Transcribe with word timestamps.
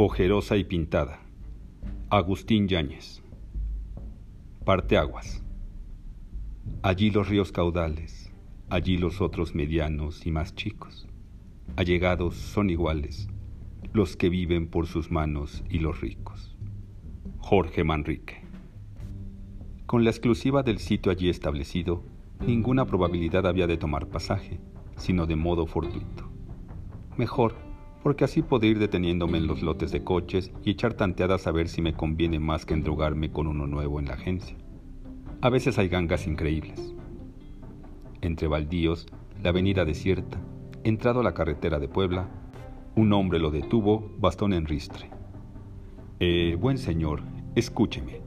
Ojerosa 0.00 0.56
y 0.56 0.62
pintada. 0.62 1.18
Agustín 2.08 2.68
Yáñez. 2.68 3.20
Parteaguas. 4.64 5.42
Allí 6.82 7.10
los 7.10 7.28
ríos 7.28 7.50
caudales, 7.50 8.32
allí 8.70 8.96
los 8.96 9.20
otros 9.20 9.56
medianos 9.56 10.24
y 10.24 10.30
más 10.30 10.54
chicos. 10.54 11.08
Allegados 11.74 12.36
son 12.36 12.70
iguales 12.70 13.26
los 13.92 14.16
que 14.16 14.28
viven 14.28 14.68
por 14.68 14.86
sus 14.86 15.10
manos 15.10 15.64
y 15.68 15.80
los 15.80 16.00
ricos. 16.00 16.56
Jorge 17.38 17.82
Manrique. 17.82 18.44
Con 19.86 20.04
la 20.04 20.10
exclusiva 20.10 20.62
del 20.62 20.78
sitio 20.78 21.10
allí 21.10 21.28
establecido, 21.28 22.04
ninguna 22.46 22.84
probabilidad 22.84 23.48
había 23.48 23.66
de 23.66 23.78
tomar 23.78 24.06
pasaje, 24.06 24.60
sino 24.94 25.26
de 25.26 25.34
modo 25.34 25.66
fortuito. 25.66 26.30
Mejor 27.16 27.67
porque 28.08 28.24
así 28.24 28.40
podré 28.40 28.68
ir 28.68 28.78
deteniéndome 28.78 29.36
en 29.36 29.46
los 29.46 29.60
lotes 29.60 29.92
de 29.92 30.02
coches 30.02 30.50
y 30.64 30.70
echar 30.70 30.94
tanteadas 30.94 31.46
a 31.46 31.52
ver 31.52 31.68
si 31.68 31.82
me 31.82 31.92
conviene 31.92 32.40
más 32.40 32.64
que 32.64 32.72
endrogarme 32.72 33.30
con 33.30 33.46
uno 33.46 33.66
nuevo 33.66 34.00
en 34.00 34.06
la 34.06 34.14
agencia. 34.14 34.56
A 35.42 35.50
veces 35.50 35.78
hay 35.78 35.88
gangas 35.88 36.26
increíbles. 36.26 36.94
Entre 38.22 38.48
baldíos, 38.48 39.08
la 39.42 39.50
avenida 39.50 39.84
desierta, 39.84 40.40
entrado 40.84 41.20
a 41.20 41.22
la 41.22 41.34
carretera 41.34 41.78
de 41.78 41.88
Puebla, 41.88 42.30
un 42.96 43.12
hombre 43.12 43.40
lo 43.40 43.50
detuvo, 43.50 44.10
bastón 44.16 44.54
en 44.54 44.64
ristre. 44.64 45.10
Eh, 46.18 46.56
buen 46.58 46.78
señor, 46.78 47.20
escúcheme. 47.56 48.22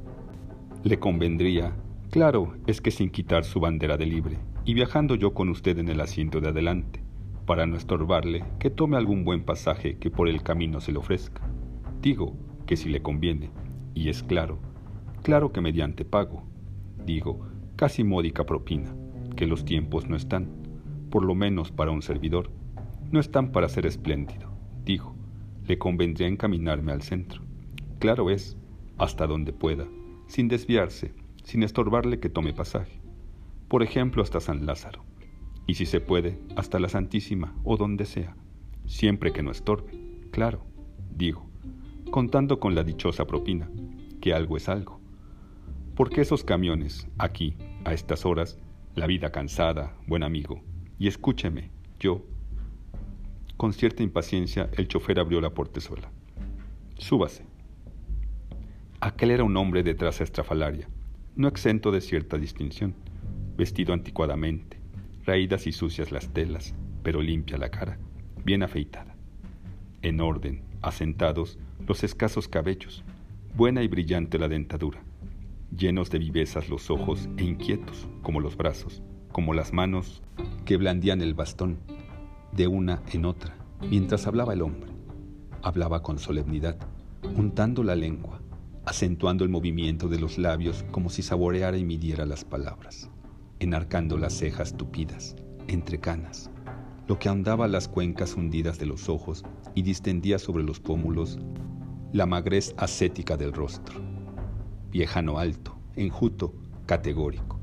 Le 0.84 1.00
convendría, 1.00 1.76
claro, 2.12 2.54
es 2.68 2.82
que 2.82 2.92
sin 2.92 3.10
quitar 3.10 3.46
su 3.46 3.60
bandera 3.60 3.98
de 3.98 4.06
libre, 4.06 4.38
y 4.64 4.76
viajando 4.76 5.16
yo 5.16 5.34
con 5.34 5.50
usted 5.50 5.80
en 5.80 5.90
el 5.90 6.02
asiento 6.02 6.40
de 6.40 6.50
adelante, 6.50 7.02
para 7.46 7.66
no 7.66 7.76
estorbarle, 7.76 8.44
que 8.60 8.70
tome 8.70 8.98
algún 8.98 9.24
buen 9.24 9.44
pasaje 9.44 9.98
que 9.98 10.10
por 10.10 10.28
el 10.28 10.44
camino 10.44 10.80
se 10.80 10.92
le 10.92 11.00
ofrezca. 11.00 11.42
Digo 12.02 12.36
que 12.66 12.78
si 12.78 12.90
le 12.90 13.02
conviene, 13.02 13.50
y 13.94 14.10
es 14.10 14.24
claro, 14.24 14.60
claro 15.24 15.52
que 15.52 15.62
mediante 15.62 16.06
pago. 16.06 16.44
Digo, 17.06 17.48
casi 17.76 18.04
módica 18.04 18.46
propina, 18.46 18.94
que 19.36 19.48
los 19.48 19.66
tiempos 19.66 20.08
no 20.08 20.16
están, 20.16 20.50
por 21.10 21.24
lo 21.26 21.36
menos 21.36 21.72
para 21.72 21.92
un 21.92 22.02
servidor, 22.02 22.52
no 23.12 23.20
están 23.20 23.52
para 23.52 23.70
ser 23.70 23.86
espléndido. 23.86 24.52
Digo, 24.86 25.16
le 25.68 25.78
convendría 25.78 26.28
encaminarme 26.28 26.92
al 26.92 27.02
centro. 27.02 27.42
Claro 28.00 28.30
es, 28.30 28.58
hasta 28.98 29.28
donde 29.28 29.54
pueda, 29.54 29.88
sin 30.28 30.48
desviarse, 30.48 31.14
sin 31.44 31.64
estorbarle 31.64 32.20
que 32.20 32.30
tome 32.30 32.54
pasaje. 32.54 33.02
Por 33.68 33.84
ejemplo, 33.84 34.24
hasta 34.24 34.40
San 34.40 34.66
Lázaro 34.66 35.11
y 35.68 35.76
si 35.76 35.86
se 35.86 36.02
puede, 36.02 36.40
hasta 36.56 36.80
la 36.80 36.90
Santísima 36.90 37.56
o 37.64 37.78
donde 37.78 38.06
sea, 38.06 38.36
siempre 38.86 39.32
que 39.32 39.44
no 39.44 39.52
estorbe, 39.52 39.92
claro, 40.32 40.66
digo, 41.16 41.50
contando 42.12 42.60
con 42.60 42.76
la 42.76 42.84
dichosa 42.84 43.26
propina, 43.26 43.70
que 44.20 44.34
algo 44.34 44.58
es 44.58 44.68
algo. 44.70 45.00
Porque 45.96 46.22
esos 46.22 46.44
camiones, 46.44 47.08
aquí, 47.18 47.56
a 47.86 47.94
estas 47.94 48.26
horas, 48.26 48.60
la 48.96 49.08
vida 49.08 49.32
cansada, 49.32 49.96
buen 50.08 50.24
amigo, 50.24 50.62
y 51.00 51.08
escúcheme, 51.08 51.70
yo. 52.00 52.26
Con 53.56 53.74
cierta 53.74 54.04
impaciencia, 54.04 54.70
el 54.74 54.88
chofer 54.88 55.20
abrió 55.20 55.40
la 55.40 55.54
portezuela. 55.54 56.12
Súbase. 56.98 57.46
Aquel 59.00 59.32
era 59.32 59.44
un 59.44 59.56
hombre 59.56 59.84
de 59.84 59.96
traza 59.96 60.24
estrafalaria, 60.24 60.90
no 61.36 61.48
exento 61.48 61.92
de 61.92 62.02
cierta 62.02 62.38
distinción, 62.38 62.94
vestido 63.56 63.94
anticuadamente, 63.94 64.81
raídas 65.26 65.68
y 65.68 65.72
sucias 65.72 66.12
las 66.12 66.30
telas, 66.30 66.74
pero 67.04 67.22
limpia 67.22 67.58
la 67.58 67.70
cara, 67.70 67.98
bien 68.44 68.64
afeitada. 68.64 69.16
En 70.02 70.20
orden, 70.20 70.64
asentados, 70.82 71.60
los 71.88 72.04
escasos 72.04 72.48
cabellos, 72.48 73.04
buena 73.56 73.84
y 73.84 73.88
brillante 73.88 74.40
la 74.40 74.48
dentadura, 74.48 75.04
llenos 75.76 76.10
de 76.10 76.20
vivezas 76.20 76.70
los 76.70 76.90
ojos 76.90 77.30
e 77.38 77.44
inquietos 77.44 78.08
como 78.22 78.40
los 78.40 78.58
brazos, 78.58 79.02
como 79.32 79.54
las 79.54 79.74
manos 79.74 80.22
que 80.66 80.78
blandían 80.78 81.22
el 81.22 81.34
bastón 81.34 81.78
de 82.52 82.68
una 82.68 83.02
en 83.14 83.26
otra, 83.26 83.56
mientras 83.90 84.28
hablaba 84.28 84.54
el 84.54 84.62
hombre. 84.62 84.92
Hablaba 85.64 86.02
con 86.02 86.18
solemnidad, 86.18 86.78
untando 87.36 87.84
la 87.84 87.96
lengua, 87.96 88.42
acentuando 88.86 89.44
el 89.44 89.52
movimiento 89.52 90.08
de 90.08 90.20
los 90.20 90.40
labios 90.40 90.84
como 90.90 91.10
si 91.10 91.22
saboreara 91.22 91.78
y 91.78 91.84
midiera 91.84 92.26
las 92.26 92.44
palabras 92.44 93.12
enarcando 93.62 94.18
las 94.18 94.34
cejas 94.34 94.76
tupidas, 94.76 95.36
entre 95.68 96.00
canas, 96.00 96.50
lo 97.08 97.20
que 97.20 97.30
ahondaba 97.30 97.68
las 97.68 97.88
cuencas 97.88 98.36
hundidas 98.36 98.80
de 98.80 98.88
los 98.88 99.08
ojos 99.08 99.44
y 99.76 99.84
distendía 99.84 100.40
sobre 100.40 100.64
los 100.64 100.80
pómulos 100.80 101.40
la 102.12 102.26
magrez 102.26 102.74
ascética 102.78 103.38
del 103.38 103.54
rostro. 103.54 104.02
Viejano 104.90 105.38
alto, 105.38 105.78
enjuto, 105.96 106.56
categórico, 106.88 107.60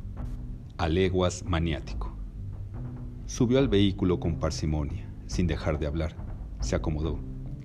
a 0.79 0.89
leguas 0.89 1.45
maniático. 1.45 2.17
Subió 3.27 3.59
al 3.59 3.69
vehículo 3.69 4.21
con 4.21 4.39
parsimonia, 4.39 5.13
sin 5.27 5.49
dejar 5.49 5.81
de 5.81 5.89
hablar. 5.89 6.15
Se 6.61 6.77
acomodó, 6.77 7.19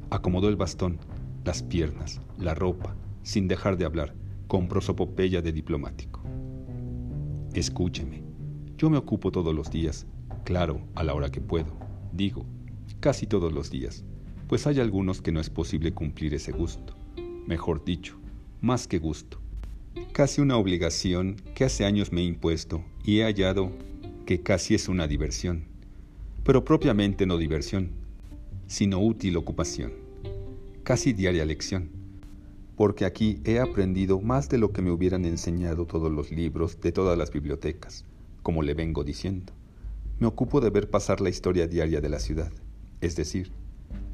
acomodó 0.09 0.49
el 0.49 0.55
bastón, 0.55 0.97
las 1.45 1.61
piernas, 1.61 2.19
la 2.39 2.55
ropa, 2.55 2.95
sin 3.21 3.47
dejar 3.47 3.77
de 3.77 3.85
hablar, 3.85 4.15
con 4.47 4.67
prosopopeya 4.67 5.41
de 5.41 5.53
diplomático. 5.53 6.23
Escúcheme, 7.53 8.22
yo 8.77 8.89
me 8.89 8.97
ocupo 8.97 9.31
todos 9.31 9.53
los 9.53 9.69
días, 9.69 10.05
claro, 10.43 10.81
a 10.95 11.03
la 11.03 11.13
hora 11.13 11.29
que 11.29 11.41
puedo, 11.41 11.77
digo, 12.11 12.45
casi 12.99 13.27
todos 13.27 13.53
los 13.53 13.69
días, 13.69 14.03
pues 14.47 14.65
hay 14.67 14.79
algunos 14.79 15.21
que 15.21 15.31
no 15.31 15.39
es 15.39 15.49
posible 15.49 15.93
cumplir 15.93 16.33
ese 16.33 16.51
gusto, 16.51 16.95
mejor 17.47 17.85
dicho, 17.85 18.17
más 18.61 18.87
que 18.87 18.97
gusto, 18.97 19.39
casi 20.11 20.41
una 20.41 20.57
obligación 20.57 21.35
que 21.53 21.65
hace 21.65 21.85
años 21.85 22.11
me 22.11 22.21
he 22.21 22.25
impuesto 22.25 22.83
y 23.03 23.19
he 23.19 23.23
hallado 23.23 23.71
que 24.25 24.41
casi 24.41 24.73
es 24.73 24.89
una 24.89 25.07
diversión, 25.07 25.65
pero 26.43 26.65
propiamente 26.65 27.25
no 27.25 27.37
diversión, 27.37 27.91
sino 28.67 28.99
útil 28.99 29.37
ocupación, 29.37 29.93
casi 30.83 31.13
diaria 31.13 31.45
lección, 31.45 31.89
porque 32.75 33.05
aquí 33.05 33.39
he 33.45 33.59
aprendido 33.59 34.19
más 34.19 34.49
de 34.49 34.57
lo 34.57 34.71
que 34.73 34.81
me 34.81 34.89
hubieran 34.89 35.25
enseñado 35.25 35.85
todos 35.85 36.11
los 36.11 36.31
libros 36.31 36.81
de 36.81 36.91
todas 36.91 37.17
las 37.17 37.31
bibliotecas 37.31 38.03
como 38.43 38.61
le 38.61 38.75
vengo 38.75 39.03
diciendo. 39.03 39.53
Me 40.19 40.27
ocupo 40.27 40.61
de 40.61 40.69
ver 40.69 40.89
pasar 40.89 41.21
la 41.21 41.29
historia 41.29 41.67
diaria 41.67 42.01
de 42.01 42.09
la 42.09 42.19
ciudad, 42.19 42.51
es 43.01 43.15
decir, 43.15 43.51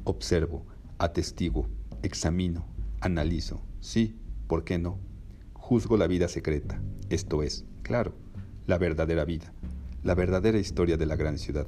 observo, 0.04 0.64
atestigo, 0.98 1.66
examino, 2.02 2.66
analizo, 3.00 3.60
sí, 3.80 4.16
¿por 4.46 4.64
qué 4.64 4.78
no? 4.78 4.98
Juzgo 5.52 5.96
la 5.96 6.06
vida 6.06 6.28
secreta, 6.28 6.80
esto 7.10 7.42
es, 7.42 7.64
claro, 7.82 8.14
la 8.66 8.78
verdadera 8.78 9.24
vida, 9.24 9.52
la 10.02 10.14
verdadera 10.14 10.58
historia 10.58 10.96
de 10.96 11.06
la 11.06 11.16
gran 11.16 11.38
ciudad, 11.38 11.66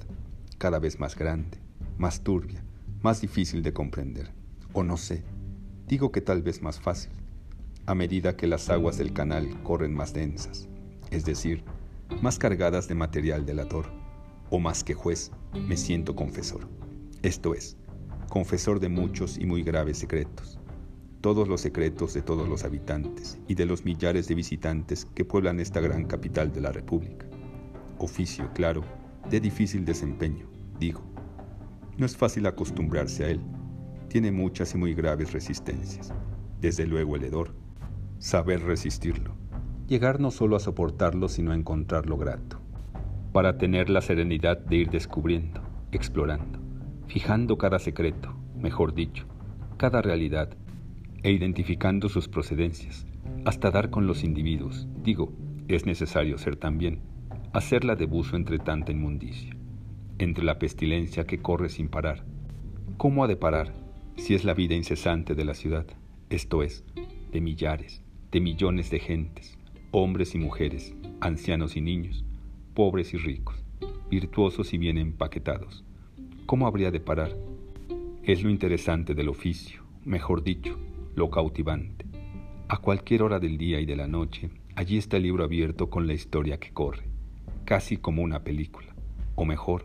cada 0.58 0.78
vez 0.78 0.98
más 0.98 1.16
grande, 1.16 1.58
más 1.98 2.22
turbia, 2.22 2.64
más 3.02 3.20
difícil 3.20 3.62
de 3.62 3.72
comprender, 3.72 4.32
o 4.72 4.82
no 4.82 4.96
sé, 4.96 5.24
digo 5.86 6.10
que 6.10 6.20
tal 6.20 6.42
vez 6.42 6.62
más 6.62 6.80
fácil, 6.80 7.12
a 7.86 7.94
medida 7.94 8.36
que 8.36 8.46
las 8.46 8.70
aguas 8.70 8.96
del 8.96 9.12
canal 9.12 9.62
corren 9.62 9.92
más 9.92 10.14
densas, 10.14 10.68
es 11.10 11.24
decir, 11.24 11.64
más 12.20 12.38
cargadas 12.38 12.88
de 12.88 12.94
material 12.94 13.44
delator, 13.46 13.86
o 14.50 14.58
más 14.58 14.84
que 14.84 14.94
juez, 14.94 15.32
me 15.54 15.76
siento 15.76 16.14
confesor. 16.14 16.68
Esto 17.22 17.54
es, 17.54 17.76
confesor 18.28 18.80
de 18.80 18.88
muchos 18.88 19.38
y 19.38 19.46
muy 19.46 19.62
graves 19.62 19.98
secretos, 19.98 20.58
todos 21.20 21.48
los 21.48 21.60
secretos 21.60 22.14
de 22.14 22.22
todos 22.22 22.48
los 22.48 22.64
habitantes 22.64 23.38
y 23.48 23.54
de 23.54 23.66
los 23.66 23.84
millares 23.84 24.28
de 24.28 24.34
visitantes 24.34 25.04
que 25.14 25.24
pueblan 25.24 25.60
esta 25.60 25.80
gran 25.80 26.04
capital 26.04 26.52
de 26.52 26.60
la 26.60 26.72
República. 26.72 27.26
Oficio, 27.98 28.50
claro, 28.54 28.82
de 29.30 29.40
difícil 29.40 29.84
desempeño, 29.84 30.48
digo. 30.78 31.02
No 31.96 32.06
es 32.06 32.16
fácil 32.16 32.46
acostumbrarse 32.46 33.24
a 33.24 33.28
él, 33.28 33.40
tiene 34.08 34.32
muchas 34.32 34.74
y 34.74 34.78
muy 34.78 34.94
graves 34.94 35.32
resistencias, 35.32 36.12
desde 36.60 36.86
luego 36.86 37.16
el 37.16 37.24
hedor, 37.24 37.54
saber 38.18 38.62
resistirlo 38.62 39.41
llegar 39.92 40.20
no 40.20 40.30
solo 40.30 40.56
a 40.56 40.60
soportarlo, 40.60 41.28
sino 41.28 41.52
a 41.52 41.54
encontrarlo 41.54 42.16
grato, 42.16 42.58
para 43.30 43.58
tener 43.58 43.90
la 43.90 44.00
serenidad 44.00 44.56
de 44.56 44.76
ir 44.76 44.90
descubriendo, 44.90 45.60
explorando, 45.92 46.58
fijando 47.08 47.58
cada 47.58 47.78
secreto, 47.78 48.34
mejor 48.56 48.94
dicho, 48.94 49.26
cada 49.76 50.00
realidad, 50.00 50.56
e 51.22 51.30
identificando 51.30 52.08
sus 52.08 52.26
procedencias, 52.26 53.06
hasta 53.44 53.70
dar 53.70 53.90
con 53.90 54.06
los 54.06 54.24
individuos. 54.24 54.88
Digo, 55.04 55.30
es 55.68 55.84
necesario 55.84 56.38
ser 56.38 56.56
también, 56.56 57.00
hacerla 57.52 57.94
de 57.94 58.06
buzo 58.06 58.36
entre 58.36 58.58
tanta 58.58 58.92
inmundicia, 58.92 59.54
entre 60.16 60.42
la 60.42 60.58
pestilencia 60.58 61.26
que 61.26 61.42
corre 61.42 61.68
sin 61.68 61.90
parar. 61.90 62.24
¿Cómo 62.96 63.24
ha 63.24 63.28
de 63.28 63.36
parar 63.36 63.74
si 64.16 64.34
es 64.34 64.44
la 64.44 64.54
vida 64.54 64.74
incesante 64.74 65.34
de 65.34 65.44
la 65.44 65.52
ciudad, 65.52 65.84
esto 66.30 66.62
es, 66.62 66.82
de 67.30 67.42
millares, 67.42 68.02
de 68.30 68.40
millones 68.40 68.90
de 68.90 68.98
gentes, 68.98 69.58
hombres 69.94 70.34
y 70.34 70.38
mujeres, 70.38 70.94
ancianos 71.20 71.76
y 71.76 71.82
niños, 71.82 72.24
pobres 72.72 73.12
y 73.12 73.18
ricos, 73.18 73.62
virtuosos 74.10 74.72
y 74.72 74.78
bien 74.78 74.96
empaquetados. 74.96 75.84
¿Cómo 76.46 76.66
habría 76.66 76.90
de 76.90 76.98
parar? 76.98 77.36
Es 78.22 78.42
lo 78.42 78.48
interesante 78.48 79.14
del 79.14 79.28
oficio, 79.28 79.82
mejor 80.06 80.42
dicho, 80.42 80.78
lo 81.14 81.30
cautivante. 81.30 82.06
A 82.68 82.78
cualquier 82.78 83.22
hora 83.22 83.38
del 83.38 83.58
día 83.58 83.80
y 83.80 83.84
de 83.84 83.96
la 83.96 84.08
noche, 84.08 84.48
allí 84.76 84.96
está 84.96 85.18
el 85.18 85.24
libro 85.24 85.44
abierto 85.44 85.90
con 85.90 86.06
la 86.06 86.14
historia 86.14 86.58
que 86.58 86.72
corre, 86.72 87.04
casi 87.66 87.98
como 87.98 88.22
una 88.22 88.44
película, 88.44 88.94
o 89.34 89.44
mejor, 89.44 89.84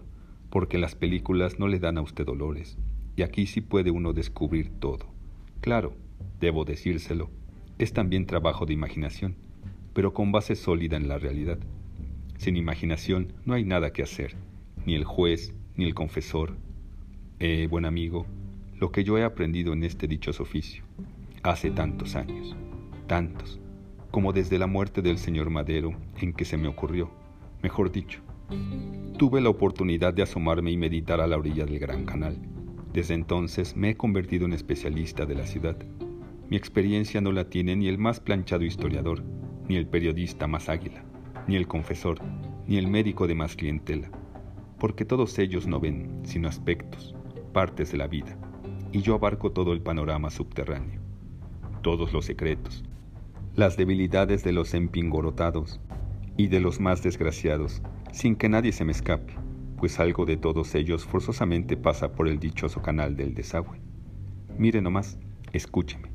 porque 0.50 0.78
las 0.78 0.96
películas 0.96 1.60
no 1.60 1.68
le 1.68 1.80
dan 1.80 1.98
a 1.98 2.02
usted 2.02 2.26
dolores, 2.26 2.78
y 3.18 3.24
aquí 3.24 3.46
sí 3.46 3.60
puede 3.60 3.92
uno 3.92 4.14
descubrir 4.14 4.70
todo. 4.80 5.06
Claro, 5.60 5.96
debo 6.40 6.64
decírselo, 6.64 7.30
es 7.78 7.92
también 7.92 8.26
trabajo 8.26 8.66
de 8.66 8.72
imaginación, 8.72 9.36
pero 9.98 10.14
con 10.14 10.32
base 10.32 10.56
sólida 10.56 10.96
en 10.96 11.08
la 11.08 11.18
realidad. 11.18 11.58
Sin 12.38 12.56
imaginación 12.56 13.34
no 13.46 13.56
hay 13.56 13.66
nada 13.66 13.94
que 13.94 14.04
hacer, 14.04 14.36
ni 14.86 14.94
el 14.94 15.06
juez, 15.06 15.56
ni 15.76 15.86
el 15.86 15.96
confesor. 15.96 16.56
Eh, 17.40 17.68
buen 17.68 17.84
amigo, 17.84 18.28
lo 18.80 18.92
que 18.92 19.04
yo 19.04 19.18
he 19.18 19.24
aprendido 19.24 19.74
en 19.74 19.84
este 19.84 20.08
dichoso 20.08 20.44
oficio, 20.44 20.84
hace 21.42 21.72
tantos 21.72 22.16
años, 22.16 22.56
tantos, 23.08 23.60
como 24.12 24.34
desde 24.34 24.60
la 24.60 24.68
muerte 24.68 25.02
del 25.02 25.18
señor 25.18 25.50
Madero 25.50 25.98
en 26.22 26.32
que 26.32 26.46
se 26.46 26.58
me 26.58 26.68
ocurrió, 26.68 27.10
mejor 27.64 27.92
dicho, 27.92 28.22
tuve 29.18 29.42
la 29.42 29.50
oportunidad 29.50 30.14
de 30.14 30.22
asomarme 30.22 30.70
y 30.70 30.78
meditar 30.78 31.22
a 31.22 31.26
la 31.26 31.38
orilla 31.38 31.66
del 31.66 31.80
Gran 31.80 32.06
Canal. 32.06 32.38
Desde 32.94 33.16
entonces 33.16 33.76
me 33.76 33.90
he 33.90 33.98
convertido 33.98 34.46
en 34.46 34.54
especialista 34.54 35.26
de 35.26 35.34
la 35.34 35.48
ciudad. 35.48 35.76
Mi 36.52 36.56
experiencia 36.56 37.20
no 37.20 37.32
la 37.32 37.50
tiene 37.50 37.76
ni 37.76 37.88
el 37.88 37.98
más 37.98 38.20
planchado 38.20 38.64
historiador, 38.64 39.24
ni 39.68 39.76
el 39.76 39.88
periodista 39.88 40.48
más 40.48 40.70
águila, 40.70 41.04
ni 41.48 41.56
el 41.56 41.68
confesor, 41.68 42.20
ni 42.68 42.78
el 42.78 42.88
médico 42.88 43.28
de 43.28 43.36
más 43.36 43.56
clientela, 43.56 44.10
porque 44.80 45.06
todos 45.06 45.38
ellos 45.40 45.68
no 45.68 45.80
ven 45.80 46.22
sino 46.24 46.48
aspectos, 46.48 47.16
partes 47.54 47.92
de 47.92 47.98
la 47.98 48.08
vida, 48.08 48.38
y 48.92 49.02
yo 49.02 49.16
abarco 49.16 49.52
todo 49.52 49.74
el 49.74 49.82
panorama 49.82 50.30
subterráneo, 50.30 51.02
todos 51.82 52.14
los 52.14 52.26
secretos, 52.26 52.84
las 53.56 53.78
debilidades 53.78 54.44
de 54.44 54.52
los 54.52 54.74
empingorotados 54.74 55.80
y 56.38 56.48
de 56.48 56.60
los 56.60 56.80
más 56.80 57.02
desgraciados, 57.02 57.82
sin 58.12 58.36
que 58.36 58.50
nadie 58.50 58.72
se 58.72 58.86
me 58.86 58.92
escape, 58.92 59.34
pues 59.78 60.00
algo 60.00 60.26
de 60.26 60.38
todos 60.38 60.76
ellos 60.76 61.06
forzosamente 61.06 61.78
pasa 61.78 62.12
por 62.12 62.28
el 62.28 62.40
dichoso 62.40 62.82
canal 62.82 63.16
del 63.16 63.34
desagüe. 63.34 63.80
Mire 64.58 64.82
nomás, 64.82 65.20
escúcheme. 65.54 66.12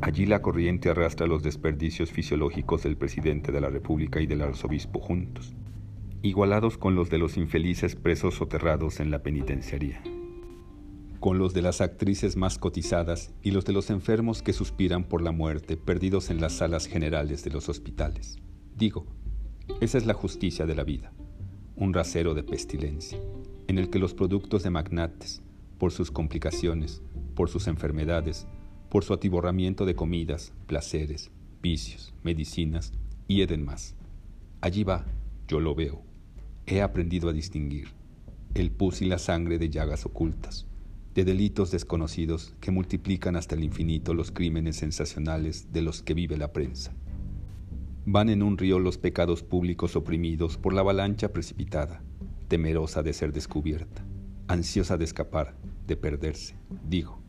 Allí 0.00 0.26
la 0.26 0.42
corriente 0.42 0.90
arrastra 0.90 1.26
los 1.26 1.42
desperdicios 1.42 2.10
fisiológicos 2.10 2.82
del 2.82 2.96
presidente 2.96 3.52
de 3.52 3.60
la 3.60 3.70
República 3.70 4.20
y 4.20 4.26
del 4.26 4.42
arzobispo 4.42 5.00
juntos, 5.00 5.54
igualados 6.22 6.78
con 6.78 6.94
los 6.94 7.10
de 7.10 7.18
los 7.18 7.36
infelices 7.36 7.96
presos 7.96 8.34
soterrados 8.34 9.00
en 9.00 9.10
la 9.10 9.22
penitenciaría 9.22 10.02
con 11.20 11.38
los 11.38 11.52
de 11.52 11.62
las 11.62 11.80
actrices 11.80 12.36
más 12.36 12.58
cotizadas 12.58 13.32
y 13.42 13.50
los 13.50 13.64
de 13.64 13.72
los 13.72 13.90
enfermos 13.90 14.42
que 14.42 14.52
suspiran 14.52 15.04
por 15.04 15.22
la 15.22 15.32
muerte 15.32 15.76
perdidos 15.76 16.30
en 16.30 16.40
las 16.40 16.54
salas 16.54 16.86
generales 16.86 17.42
de 17.42 17.50
los 17.50 17.68
hospitales. 17.68 18.38
Digo, 18.76 19.06
esa 19.80 19.98
es 19.98 20.06
la 20.06 20.14
justicia 20.14 20.66
de 20.66 20.74
la 20.74 20.84
vida, 20.84 21.12
un 21.76 21.92
rasero 21.92 22.34
de 22.34 22.44
pestilencia, 22.44 23.18
en 23.66 23.78
el 23.78 23.90
que 23.90 23.98
los 23.98 24.14
productos 24.14 24.62
de 24.62 24.70
magnates, 24.70 25.42
por 25.78 25.92
sus 25.92 26.10
complicaciones, 26.10 27.02
por 27.34 27.48
sus 27.48 27.66
enfermedades, 27.66 28.46
por 28.88 29.04
su 29.04 29.12
atiborramiento 29.12 29.84
de 29.84 29.94
comidas, 29.94 30.52
placeres, 30.66 31.30
vicios, 31.62 32.14
medicinas, 32.22 32.92
hieden 33.26 33.64
más. 33.64 33.94
Allí 34.60 34.84
va, 34.84 35.04
yo 35.46 35.60
lo 35.60 35.74
veo. 35.74 36.02
He 36.66 36.82
aprendido 36.82 37.28
a 37.28 37.32
distinguir 37.32 37.88
el 38.54 38.70
pus 38.70 39.02
y 39.02 39.06
la 39.06 39.18
sangre 39.18 39.58
de 39.58 39.70
llagas 39.70 40.06
ocultas, 40.06 40.66
de 41.14 41.24
delitos 41.24 41.70
desconocidos 41.70 42.54
que 42.60 42.70
multiplican 42.70 43.36
hasta 43.36 43.54
el 43.54 43.64
infinito 43.64 44.14
los 44.14 44.30
crímenes 44.30 44.76
sensacionales 44.76 45.72
de 45.72 45.82
los 45.82 46.02
que 46.02 46.14
vive 46.14 46.36
la 46.36 46.52
prensa. 46.52 46.92
Van 48.06 48.30
en 48.30 48.42
un 48.42 48.56
río 48.56 48.78
los 48.78 48.96
pecados 48.96 49.42
públicos 49.42 49.96
oprimidos 49.96 50.56
por 50.56 50.72
la 50.72 50.80
avalancha 50.80 51.32
precipitada, 51.32 52.02
temerosa 52.48 53.02
de 53.02 53.12
ser 53.12 53.32
descubierta, 53.32 54.04
ansiosa 54.48 54.96
de 54.96 55.04
escapar, 55.04 55.54
de 55.86 55.96
perderse, 55.96 56.56
digo, 56.88 57.20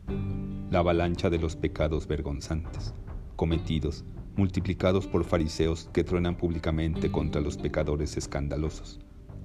la 0.70 0.80
avalancha 0.80 1.30
de 1.30 1.38
los 1.38 1.56
pecados 1.56 2.06
vergonzantes, 2.06 2.94
cometidos, 3.36 4.04
multiplicados 4.36 5.06
por 5.06 5.24
fariseos 5.24 5.88
que 5.92 6.04
truenan 6.04 6.36
públicamente 6.36 7.10
contra 7.10 7.40
los 7.40 7.56
pecadores 7.56 8.16
escandalosos, 8.16 9.00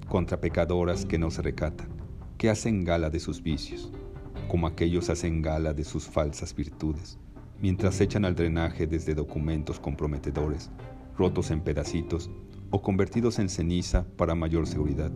contra 0.08 0.40
pecadoras 0.40 1.04
que 1.04 1.18
no 1.18 1.30
se 1.30 1.42
recatan, 1.42 1.88
que 2.38 2.50
hacen 2.50 2.84
gala 2.84 3.10
de 3.10 3.20
sus 3.20 3.42
vicios, 3.42 3.92
como 4.48 4.66
aquellos 4.66 5.10
hacen 5.10 5.42
gala 5.42 5.74
de 5.74 5.84
sus 5.84 6.06
falsas 6.06 6.54
virtudes, 6.54 7.18
mientras 7.60 8.00
echan 8.00 8.24
al 8.24 8.34
drenaje 8.34 8.86
desde 8.86 9.14
documentos 9.14 9.80
comprometedores, 9.80 10.70
rotos 11.18 11.50
en 11.50 11.60
pedacitos 11.60 12.30
o 12.70 12.82
convertidos 12.82 13.38
en 13.38 13.48
ceniza 13.48 14.06
para 14.16 14.34
mayor 14.34 14.66
seguridad, 14.66 15.10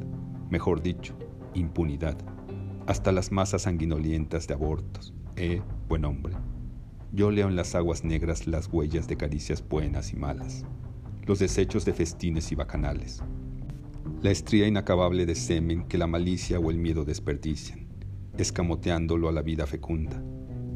mejor 0.51 0.83
dicho, 0.83 1.15
impunidad, 1.55 2.17
hasta 2.87 3.13
las 3.13 3.31
masas 3.31 3.63
sanguinolientas 3.63 4.49
de 4.49 4.55
abortos. 4.55 5.15
Eh, 5.37 5.63
buen 5.89 6.05
hombre, 6.05 6.35
yo 7.13 7.31
leo 7.31 7.49
en 7.49 7.57
las 7.57 7.75
aguas 7.75 8.05
negras 8.05 8.47
las 8.47 8.69
huellas 8.69 9.09
de 9.09 9.17
caricias 9.17 9.67
buenas 9.67 10.13
y 10.13 10.17
malas, 10.17 10.65
los 11.27 11.39
desechos 11.39 11.85
de 11.85 11.93
festines 11.93 12.53
y 12.53 12.55
bacanales, 12.55 13.23
la 14.23 14.31
estría 14.31 14.67
inacabable 14.67 15.25
de 15.25 15.35
semen 15.35 15.85
que 15.85 15.97
la 15.97 16.07
malicia 16.07 16.59
o 16.59 16.71
el 16.71 16.79
miedo 16.79 17.05
desperdician, 17.05 17.89
escamoteándolo 18.37 19.29
a 19.29 19.33
la 19.33 19.41
vida 19.41 19.67
fecunda, 19.67 20.23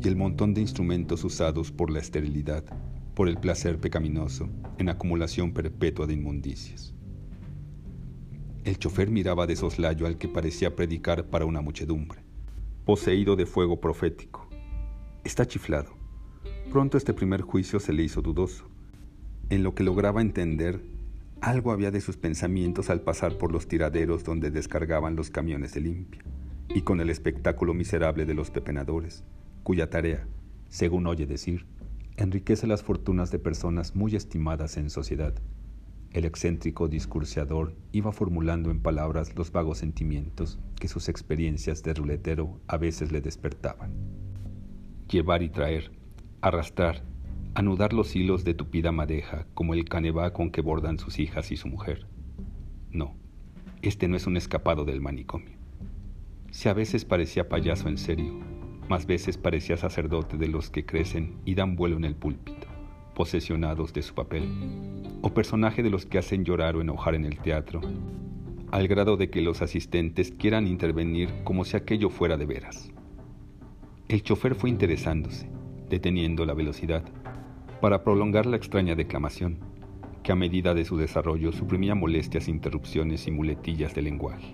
y 0.02 0.08
el 0.08 0.16
montón 0.16 0.54
de 0.54 0.62
instrumentos 0.62 1.24
usados 1.24 1.70
por 1.70 1.90
la 1.90 1.98
esterilidad, 1.98 2.64
por 3.14 3.28
el 3.28 3.36
placer 3.36 3.78
pecaminoso, 3.78 4.48
en 4.78 4.88
acumulación 4.88 5.52
perpetua 5.52 6.06
de 6.06 6.14
inmundicias. 6.14 6.94
El 8.64 8.78
chofer 8.78 9.10
miraba 9.10 9.46
de 9.46 9.56
soslayo 9.56 10.06
al 10.06 10.16
que 10.16 10.28
parecía 10.28 10.74
predicar 10.74 11.28
para 11.28 11.44
una 11.44 11.60
muchedumbre, 11.60 12.24
poseído 12.86 13.36
de 13.36 13.44
fuego 13.44 13.78
profético. 13.78 14.43
Está 15.24 15.46
chiflado. 15.46 15.88
Pronto 16.70 16.98
este 16.98 17.14
primer 17.14 17.40
juicio 17.40 17.80
se 17.80 17.94
le 17.94 18.02
hizo 18.02 18.20
dudoso. 18.20 18.68
En 19.48 19.62
lo 19.62 19.74
que 19.74 19.82
lograba 19.82 20.20
entender, 20.20 20.82
algo 21.40 21.72
había 21.72 21.90
de 21.90 22.02
sus 22.02 22.18
pensamientos 22.18 22.90
al 22.90 23.00
pasar 23.00 23.38
por 23.38 23.50
los 23.50 23.66
tiraderos 23.66 24.22
donde 24.22 24.50
descargaban 24.50 25.16
los 25.16 25.30
camiones 25.30 25.72
de 25.72 25.80
limpia 25.80 26.22
y 26.68 26.82
con 26.82 27.00
el 27.00 27.08
espectáculo 27.08 27.72
miserable 27.72 28.26
de 28.26 28.34
los 28.34 28.50
pepenadores, 28.50 29.24
cuya 29.62 29.88
tarea, 29.88 30.26
según 30.68 31.06
oye 31.06 31.24
decir, 31.24 31.64
enriquece 32.18 32.66
las 32.66 32.82
fortunas 32.82 33.30
de 33.30 33.38
personas 33.38 33.96
muy 33.96 34.16
estimadas 34.16 34.76
en 34.76 34.90
sociedad. 34.90 35.34
El 36.10 36.26
excéntrico 36.26 36.86
discursiador 36.86 37.74
iba 37.92 38.12
formulando 38.12 38.70
en 38.70 38.80
palabras 38.80 39.34
los 39.36 39.50
vagos 39.52 39.78
sentimientos 39.78 40.58
que 40.78 40.88
sus 40.88 41.08
experiencias 41.08 41.82
de 41.82 41.94
ruletero 41.94 42.60
a 42.66 42.76
veces 42.76 43.10
le 43.10 43.22
despertaban. 43.22 44.33
Llevar 45.14 45.44
y 45.44 45.48
traer, 45.48 45.92
arrastrar, 46.40 47.04
anudar 47.54 47.92
los 47.92 48.16
hilos 48.16 48.42
de 48.42 48.52
tupida 48.52 48.90
madeja 48.90 49.46
como 49.54 49.72
el 49.74 49.84
canevá 49.84 50.32
con 50.32 50.50
que 50.50 50.60
bordan 50.60 50.98
sus 50.98 51.20
hijas 51.20 51.52
y 51.52 51.56
su 51.56 51.68
mujer. 51.68 52.08
No, 52.90 53.14
este 53.80 54.08
no 54.08 54.16
es 54.16 54.26
un 54.26 54.36
escapado 54.36 54.84
del 54.84 55.00
manicomio. 55.00 55.56
Si 56.50 56.68
a 56.68 56.74
veces 56.74 57.04
parecía 57.04 57.48
payaso 57.48 57.88
en 57.88 57.96
serio, 57.96 58.40
más 58.88 59.06
veces 59.06 59.38
parecía 59.38 59.76
sacerdote 59.76 60.36
de 60.36 60.48
los 60.48 60.68
que 60.68 60.84
crecen 60.84 61.36
y 61.44 61.54
dan 61.54 61.76
vuelo 61.76 61.96
en 61.96 62.06
el 62.06 62.16
púlpito, 62.16 62.66
posesionados 63.14 63.92
de 63.92 64.02
su 64.02 64.14
papel, 64.14 64.48
o 65.22 65.32
personaje 65.32 65.84
de 65.84 65.90
los 65.90 66.06
que 66.06 66.18
hacen 66.18 66.44
llorar 66.44 66.74
o 66.74 66.80
enojar 66.80 67.14
en 67.14 67.24
el 67.24 67.38
teatro, 67.38 67.82
al 68.72 68.88
grado 68.88 69.16
de 69.16 69.30
que 69.30 69.42
los 69.42 69.62
asistentes 69.62 70.32
quieran 70.32 70.66
intervenir 70.66 71.32
como 71.44 71.64
si 71.64 71.76
aquello 71.76 72.10
fuera 72.10 72.36
de 72.36 72.46
veras. 72.46 72.90
El 74.06 74.22
chofer 74.22 74.54
fue 74.54 74.68
interesándose, 74.68 75.48
deteniendo 75.88 76.44
la 76.44 76.52
velocidad, 76.52 77.02
para 77.80 78.04
prolongar 78.04 78.44
la 78.44 78.56
extraña 78.56 78.94
declamación, 78.94 79.60
que 80.22 80.30
a 80.30 80.36
medida 80.36 80.74
de 80.74 80.84
su 80.84 80.98
desarrollo 80.98 81.52
suprimía 81.52 81.94
molestias, 81.94 82.48
interrupciones 82.48 83.26
y 83.26 83.30
muletillas 83.30 83.94
de 83.94 84.02
lenguaje. 84.02 84.52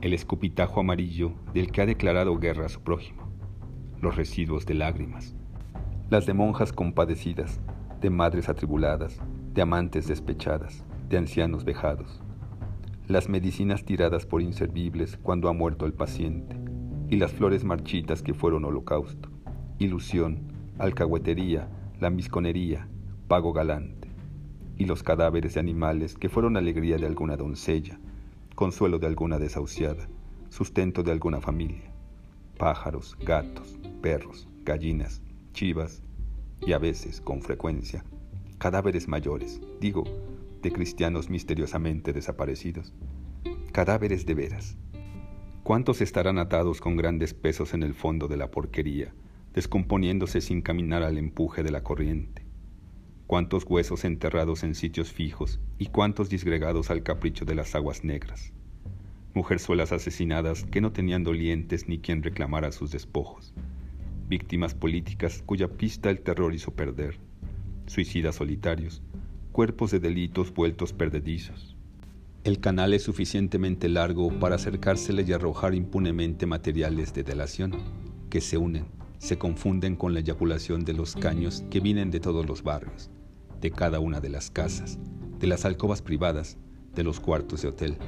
El 0.00 0.12
escupitajo 0.12 0.78
amarillo 0.78 1.32
del 1.52 1.72
que 1.72 1.80
ha 1.80 1.86
declarado 1.86 2.38
guerra 2.38 2.66
a 2.66 2.68
su 2.68 2.80
prójimo, 2.82 3.32
los 4.00 4.14
residuos 4.14 4.64
de 4.64 4.74
lágrimas, 4.74 5.34
las 6.08 6.24
de 6.24 6.34
monjas 6.34 6.72
compadecidas, 6.72 7.60
de 8.00 8.10
madres 8.10 8.48
atribuladas, 8.48 9.20
de 9.54 9.62
amantes 9.62 10.06
despechadas, 10.06 10.84
de 11.08 11.18
ancianos 11.18 11.64
vejados, 11.64 12.22
las 13.08 13.28
medicinas 13.28 13.84
tiradas 13.84 14.24
por 14.24 14.40
inservibles 14.40 15.16
cuando 15.16 15.48
ha 15.48 15.52
muerto 15.52 15.84
el 15.84 15.94
paciente, 15.94 16.67
y 17.10 17.16
las 17.16 17.32
flores 17.32 17.64
marchitas 17.64 18.22
que 18.22 18.34
fueron 18.34 18.64
holocausto, 18.64 19.28
ilusión, 19.78 20.52
alcahuetería, 20.78 21.68
lambisconería, 22.00 22.88
pago 23.28 23.52
galante, 23.52 24.08
y 24.76 24.84
los 24.84 25.02
cadáveres 25.02 25.54
de 25.54 25.60
animales 25.60 26.14
que 26.14 26.28
fueron 26.28 26.56
alegría 26.56 26.98
de 26.98 27.06
alguna 27.06 27.36
doncella, 27.36 27.98
consuelo 28.54 28.98
de 28.98 29.06
alguna 29.06 29.38
desahuciada, 29.38 30.08
sustento 30.50 31.02
de 31.02 31.12
alguna 31.12 31.40
familia, 31.40 31.90
pájaros, 32.58 33.16
gatos, 33.20 33.78
perros, 34.00 34.48
gallinas, 34.64 35.22
chivas 35.52 36.02
y 36.60 36.72
a 36.72 36.78
veces, 36.78 37.20
con 37.20 37.42
frecuencia, 37.42 38.04
cadáveres 38.58 39.08
mayores, 39.08 39.60
digo, 39.80 40.04
de 40.62 40.72
cristianos 40.72 41.30
misteriosamente 41.30 42.12
desaparecidos. 42.12 42.92
Cadáveres 43.72 44.26
de 44.26 44.34
veras. 44.34 44.76
¿Cuántos 45.68 46.00
estarán 46.00 46.38
atados 46.38 46.80
con 46.80 46.96
grandes 46.96 47.34
pesos 47.34 47.74
en 47.74 47.82
el 47.82 47.92
fondo 47.92 48.26
de 48.26 48.38
la 48.38 48.50
porquería, 48.50 49.12
descomponiéndose 49.52 50.40
sin 50.40 50.62
caminar 50.62 51.02
al 51.02 51.18
empuje 51.18 51.62
de 51.62 51.70
la 51.70 51.82
corriente? 51.82 52.46
¿Cuántos 53.26 53.66
huesos 53.66 54.06
enterrados 54.06 54.62
en 54.62 54.74
sitios 54.74 55.12
fijos 55.12 55.60
y 55.76 55.88
cuántos 55.88 56.30
disgregados 56.30 56.90
al 56.90 57.02
capricho 57.02 57.44
de 57.44 57.54
las 57.54 57.74
aguas 57.74 58.02
negras? 58.02 58.54
Mujerzuelas 59.34 59.92
asesinadas 59.92 60.64
que 60.64 60.80
no 60.80 60.92
tenían 60.92 61.22
dolientes 61.22 61.86
ni 61.86 61.98
quien 61.98 62.22
reclamara 62.22 62.72
sus 62.72 62.90
despojos. 62.90 63.52
Víctimas 64.26 64.74
políticas 64.74 65.42
cuya 65.44 65.68
pista 65.68 66.08
el 66.08 66.22
terror 66.22 66.54
hizo 66.54 66.70
perder. 66.70 67.18
Suicidas 67.84 68.36
solitarios, 68.36 69.02
cuerpos 69.52 69.90
de 69.90 70.00
delitos 70.00 70.50
vueltos 70.54 70.94
perdedizos. 70.94 71.77
El 72.48 72.60
canal 72.60 72.94
es 72.94 73.02
suficientemente 73.02 73.90
largo 73.90 74.30
para 74.40 74.54
acercársele 74.54 75.22
y 75.22 75.34
arrojar 75.34 75.74
impunemente 75.74 76.46
materiales 76.46 77.12
de 77.12 77.22
delación, 77.22 77.72
que 78.30 78.40
se 78.40 78.56
unen, 78.56 78.86
se 79.18 79.36
confunden 79.36 79.96
con 79.96 80.14
la 80.14 80.20
eyaculación 80.20 80.82
de 80.86 80.94
los 80.94 81.14
caños 81.14 81.62
que 81.68 81.80
vienen 81.80 82.10
de 82.10 82.20
todos 82.20 82.46
los 82.46 82.62
barrios, 82.62 83.10
de 83.60 83.70
cada 83.70 84.00
una 84.00 84.20
de 84.20 84.30
las 84.30 84.50
casas, 84.50 84.98
de 85.38 85.46
las 85.46 85.66
alcobas 85.66 86.00
privadas, 86.00 86.56
de 86.94 87.04
los 87.04 87.20
cuartos 87.20 87.60
de 87.60 87.68
hotel, 87.68 87.98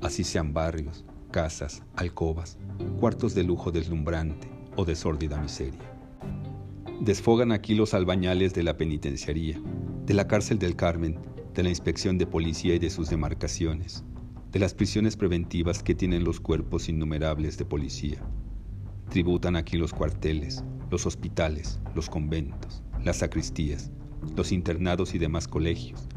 así 0.00 0.24
sean 0.24 0.54
barrios, 0.54 1.04
casas, 1.30 1.82
alcobas, 1.94 2.56
cuartos 2.98 3.34
de 3.34 3.42
lujo 3.42 3.70
deslumbrante 3.70 4.48
o 4.76 4.86
de 4.86 4.96
sórdida 4.96 5.38
miseria. 5.38 5.94
Desfogan 7.02 7.52
aquí 7.52 7.74
los 7.74 7.92
albañales 7.92 8.54
de 8.54 8.62
la 8.62 8.78
penitenciaría, 8.78 9.60
de 10.06 10.14
la 10.14 10.26
cárcel 10.26 10.58
del 10.58 10.74
Carmen, 10.74 11.33
de 11.54 11.62
la 11.62 11.68
inspección 11.68 12.18
de 12.18 12.26
policía 12.26 12.74
y 12.74 12.78
de 12.80 12.90
sus 12.90 13.08
demarcaciones, 13.08 14.04
de 14.50 14.58
las 14.58 14.74
prisiones 14.74 15.16
preventivas 15.16 15.82
que 15.82 15.94
tienen 15.94 16.24
los 16.24 16.40
cuerpos 16.40 16.88
innumerables 16.88 17.56
de 17.56 17.64
policía. 17.64 18.18
Tributan 19.10 19.54
aquí 19.54 19.76
los 19.76 19.92
cuarteles, 19.92 20.64
los 20.90 21.06
hospitales, 21.06 21.80
los 21.94 22.10
conventos, 22.10 22.82
las 23.04 23.18
sacristías, 23.18 23.92
los 24.36 24.50
internados 24.50 25.14
y 25.14 25.18
demás 25.18 25.46
colegios, 25.46 26.08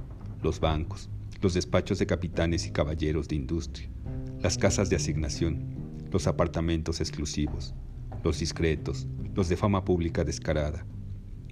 los 0.41 0.59
bancos, 0.59 1.09
los 1.41 1.53
despachos 1.53 1.99
de 1.99 2.07
capitanes 2.07 2.65
y 2.65 2.71
caballeros 2.71 3.27
de 3.27 3.35
industria, 3.35 3.89
las 4.41 4.57
casas 4.57 4.89
de 4.89 4.95
asignación, 4.95 5.77
los 6.11 6.25
apartamentos 6.25 6.99
exclusivos, 6.99 7.75
los 8.23 8.39
discretos, 8.39 9.07
los 9.35 9.49
de 9.49 9.57
fama 9.57 9.85
pública 9.85 10.23
descarada. 10.23 10.85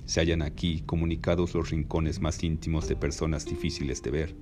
Se 0.06 0.20
hallan 0.20 0.44
aquí 0.44 0.84
comunicados 0.86 1.56
los 1.56 1.72
rincones 1.72 2.20
más 2.22 2.44
íntimos 2.44 2.88
de 2.88 2.96
personas 2.96 3.46
difíciles 3.46 4.04
de 4.04 4.12
ver, 4.12 4.36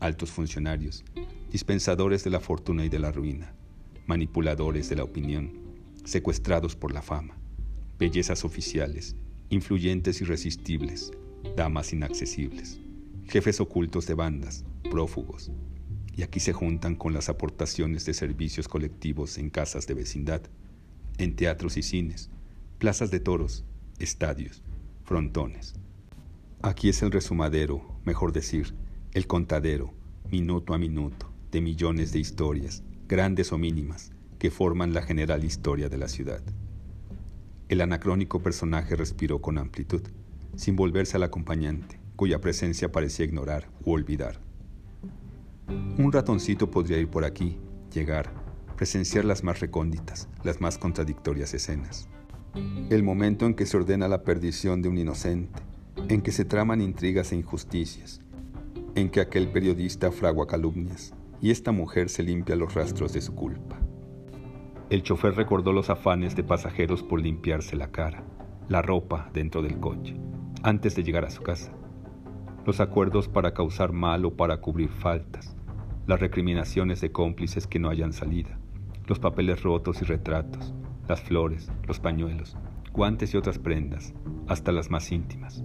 altos 0.00 0.30
funcionarios, 0.30 1.04
dispensadores 1.50 2.24
de 2.24 2.30
la 2.30 2.40
fortuna 2.40 2.84
y 2.84 2.88
de 2.88 2.98
la 2.98 3.12
ruina, 3.12 3.54
manipuladores 4.06 4.88
de 4.88 4.96
la 4.96 5.04
opinión, 5.04 5.52
secuestrados 6.04 6.76
por 6.76 6.92
la 6.92 7.02
fama, 7.02 7.36
bellezas 7.98 8.44
oficiales, 8.44 9.16
influyentes 9.50 10.20
irresistibles, 10.22 11.12
damas 11.56 11.92
inaccesibles, 11.92 12.80
jefes 13.26 13.60
ocultos 13.60 14.06
de 14.06 14.14
bandas, 14.14 14.64
prófugos, 14.90 15.50
y 16.16 16.22
aquí 16.22 16.40
se 16.40 16.54
juntan 16.54 16.96
con 16.96 17.12
las 17.12 17.28
aportaciones 17.28 18.06
de 18.06 18.14
servicios 18.14 18.66
colectivos 18.66 19.36
en 19.36 19.50
casas 19.50 19.86
de 19.86 19.92
vecindad, 19.92 20.40
en 21.18 21.36
teatros 21.36 21.76
y 21.76 21.82
cines, 21.82 22.30
plazas 22.78 23.10
de 23.10 23.20
toros, 23.20 23.64
estadios, 23.98 24.62
frontones. 25.06 25.74
Aquí 26.62 26.88
es 26.88 27.00
el 27.02 27.12
resumadero, 27.12 27.80
mejor 28.04 28.32
decir, 28.32 28.74
el 29.12 29.28
contadero, 29.28 29.94
minuto 30.30 30.74
a 30.74 30.78
minuto, 30.78 31.30
de 31.52 31.60
millones 31.60 32.12
de 32.12 32.18
historias, 32.18 32.82
grandes 33.06 33.52
o 33.52 33.58
mínimas, 33.58 34.10
que 34.40 34.50
forman 34.50 34.92
la 34.92 35.02
general 35.02 35.44
historia 35.44 35.88
de 35.88 35.96
la 35.96 36.08
ciudad. 36.08 36.42
El 37.68 37.80
anacrónico 37.82 38.42
personaje 38.42 38.96
respiró 38.96 39.40
con 39.40 39.58
amplitud, 39.58 40.02
sin 40.56 40.74
volverse 40.74 41.16
al 41.16 41.22
acompañante, 41.22 42.00
cuya 42.16 42.40
presencia 42.40 42.90
parecía 42.90 43.26
ignorar 43.26 43.70
u 43.84 43.92
olvidar. 43.92 44.40
Un 45.68 46.10
ratoncito 46.10 46.68
podría 46.68 46.98
ir 46.98 47.08
por 47.08 47.24
aquí, 47.24 47.58
llegar, 47.94 48.32
presenciar 48.76 49.24
las 49.24 49.44
más 49.44 49.60
recónditas, 49.60 50.28
las 50.42 50.60
más 50.60 50.78
contradictorias 50.78 51.54
escenas 51.54 52.08
el 52.90 53.02
momento 53.02 53.46
en 53.46 53.54
que 53.54 53.66
se 53.66 53.76
ordena 53.76 54.08
la 54.08 54.22
perdición 54.22 54.80
de 54.80 54.88
un 54.88 54.96
inocente, 54.96 55.62
en 56.08 56.22
que 56.22 56.30
se 56.30 56.44
traman 56.44 56.80
intrigas 56.80 57.32
e 57.32 57.36
injusticias, 57.36 58.20
en 58.94 59.10
que 59.10 59.20
aquel 59.20 59.48
periodista 59.48 60.10
fragua 60.12 60.46
calumnias 60.46 61.12
y 61.40 61.50
esta 61.50 61.72
mujer 61.72 62.08
se 62.08 62.22
limpia 62.22 62.56
los 62.56 62.74
rastros 62.74 63.12
de 63.12 63.20
su 63.20 63.34
culpa. 63.34 63.76
El 64.88 65.02
chofer 65.02 65.34
recordó 65.34 65.72
los 65.72 65.90
afanes 65.90 66.36
de 66.36 66.44
pasajeros 66.44 67.02
por 67.02 67.20
limpiarse 67.20 67.76
la 67.76 67.90
cara, 67.90 68.22
la 68.68 68.82
ropa 68.82 69.30
dentro 69.34 69.62
del 69.62 69.78
coche, 69.78 70.16
antes 70.62 70.94
de 70.94 71.02
llegar 71.02 71.24
a 71.24 71.30
su 71.30 71.42
casa, 71.42 71.72
los 72.64 72.80
acuerdos 72.80 73.28
para 73.28 73.52
causar 73.52 73.92
mal 73.92 74.24
o 74.24 74.36
para 74.36 74.60
cubrir 74.60 74.90
faltas, 74.90 75.56
las 76.06 76.20
recriminaciones 76.20 77.00
de 77.00 77.10
cómplices 77.12 77.66
que 77.66 77.78
no 77.78 77.88
hayan 77.88 78.12
salida, 78.12 78.58
los 79.06 79.18
papeles 79.18 79.62
rotos 79.62 80.00
y 80.02 80.04
retratos, 80.04 80.72
las 81.08 81.20
flores, 81.20 81.70
los 81.86 82.00
pañuelos, 82.00 82.56
guantes 82.92 83.32
y 83.32 83.36
otras 83.36 83.58
prendas, 83.58 84.14
hasta 84.48 84.72
las 84.72 84.90
más 84.90 85.12
íntimas, 85.12 85.64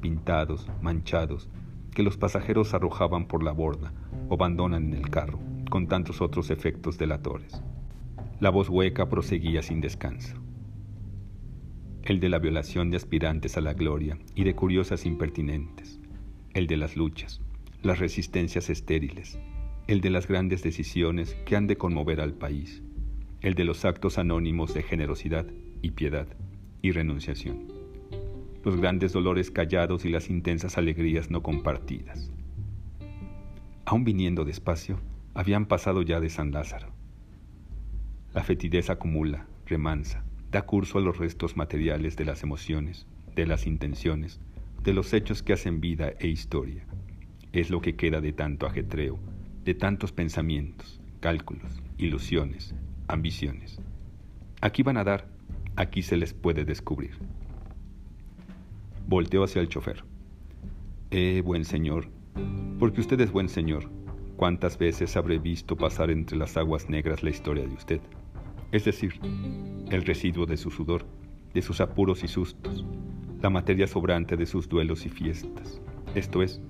pintados, 0.00 0.68
manchados, 0.82 1.48
que 1.92 2.02
los 2.02 2.16
pasajeros 2.16 2.74
arrojaban 2.74 3.26
por 3.26 3.42
la 3.42 3.52
borda 3.52 3.92
o 4.28 4.34
abandonan 4.34 4.84
en 4.84 4.94
el 4.94 5.10
carro, 5.10 5.38
con 5.70 5.86
tantos 5.86 6.20
otros 6.20 6.50
efectos 6.50 6.98
delatores. 6.98 7.62
La 8.40 8.50
voz 8.50 8.68
hueca 8.68 9.08
proseguía 9.08 9.62
sin 9.62 9.80
descanso. 9.80 10.36
El 12.02 12.18
de 12.18 12.28
la 12.28 12.38
violación 12.38 12.90
de 12.90 12.96
aspirantes 12.96 13.56
a 13.56 13.60
la 13.60 13.74
gloria 13.74 14.18
y 14.34 14.44
de 14.44 14.54
curiosas 14.54 15.06
impertinentes. 15.06 16.00
El 16.52 16.66
de 16.66 16.76
las 16.76 16.96
luchas, 16.96 17.40
las 17.82 17.98
resistencias 18.00 18.68
estériles. 18.68 19.38
El 19.86 20.00
de 20.00 20.10
las 20.10 20.26
grandes 20.26 20.62
decisiones 20.62 21.34
que 21.46 21.56
han 21.56 21.66
de 21.66 21.76
conmover 21.76 22.20
al 22.20 22.34
país 22.34 22.82
el 23.42 23.54
de 23.54 23.64
los 23.64 23.84
actos 23.84 24.18
anónimos 24.18 24.72
de 24.72 24.84
generosidad 24.84 25.46
y 25.82 25.90
piedad 25.90 26.28
y 26.80 26.92
renunciación, 26.92 27.66
los 28.64 28.76
grandes 28.76 29.12
dolores 29.12 29.50
callados 29.50 30.04
y 30.04 30.10
las 30.10 30.30
intensas 30.30 30.78
alegrías 30.78 31.28
no 31.28 31.42
compartidas. 31.42 32.30
Aún 33.84 34.04
viniendo 34.04 34.44
despacio, 34.44 35.00
habían 35.34 35.66
pasado 35.66 36.02
ya 36.02 36.20
de 36.20 36.30
San 36.30 36.52
Lázaro. 36.52 36.92
La 38.32 38.44
fetidez 38.44 38.90
acumula, 38.90 39.46
remansa, 39.66 40.24
da 40.52 40.62
curso 40.62 40.98
a 40.98 41.02
los 41.02 41.18
restos 41.18 41.56
materiales 41.56 42.16
de 42.16 42.24
las 42.24 42.44
emociones, 42.44 43.06
de 43.34 43.46
las 43.46 43.66
intenciones, 43.66 44.40
de 44.84 44.92
los 44.92 45.12
hechos 45.12 45.42
que 45.42 45.54
hacen 45.54 45.80
vida 45.80 46.12
e 46.20 46.28
historia. 46.28 46.86
Es 47.52 47.70
lo 47.70 47.80
que 47.80 47.96
queda 47.96 48.20
de 48.20 48.32
tanto 48.32 48.66
ajetreo, 48.66 49.18
de 49.64 49.74
tantos 49.74 50.12
pensamientos, 50.12 51.00
cálculos, 51.20 51.82
ilusiones, 51.98 52.74
ambiciones. 53.08 53.80
Aquí 54.60 54.82
van 54.82 54.96
a 54.96 55.04
dar, 55.04 55.26
aquí 55.76 56.02
se 56.02 56.16
les 56.16 56.34
puede 56.34 56.64
descubrir. 56.64 57.18
Volteó 59.06 59.44
hacia 59.44 59.60
el 59.60 59.68
chofer. 59.68 60.04
Eh, 61.10 61.42
buen 61.44 61.64
señor, 61.64 62.08
porque 62.78 63.00
usted 63.00 63.20
es 63.20 63.30
buen 63.30 63.48
señor, 63.48 63.90
¿cuántas 64.36 64.78
veces 64.78 65.16
habré 65.16 65.38
visto 65.38 65.76
pasar 65.76 66.10
entre 66.10 66.36
las 66.36 66.56
aguas 66.56 66.88
negras 66.88 67.22
la 67.22 67.30
historia 67.30 67.66
de 67.66 67.74
usted? 67.74 68.00
Es 68.72 68.84
decir, 68.84 69.20
el 69.90 70.04
residuo 70.04 70.46
de 70.46 70.56
su 70.56 70.70
sudor, 70.70 71.04
de 71.52 71.60
sus 71.60 71.80
apuros 71.80 72.24
y 72.24 72.28
sustos, 72.28 72.84
la 73.42 73.50
materia 73.50 73.86
sobrante 73.86 74.36
de 74.36 74.46
sus 74.46 74.68
duelos 74.68 75.04
y 75.04 75.10
fiestas. 75.10 75.80
Esto 76.14 76.42
es, 76.42 76.60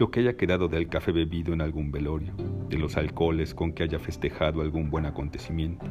lo 0.00 0.10
que 0.10 0.20
haya 0.20 0.34
quedado 0.34 0.66
del 0.66 0.88
café 0.88 1.12
bebido 1.12 1.52
en 1.52 1.60
algún 1.60 1.92
velorio, 1.92 2.32
de 2.70 2.78
los 2.78 2.96
alcoholes 2.96 3.54
con 3.54 3.74
que 3.74 3.82
haya 3.82 3.98
festejado 3.98 4.62
algún 4.62 4.88
buen 4.88 5.04
acontecimiento, 5.04 5.84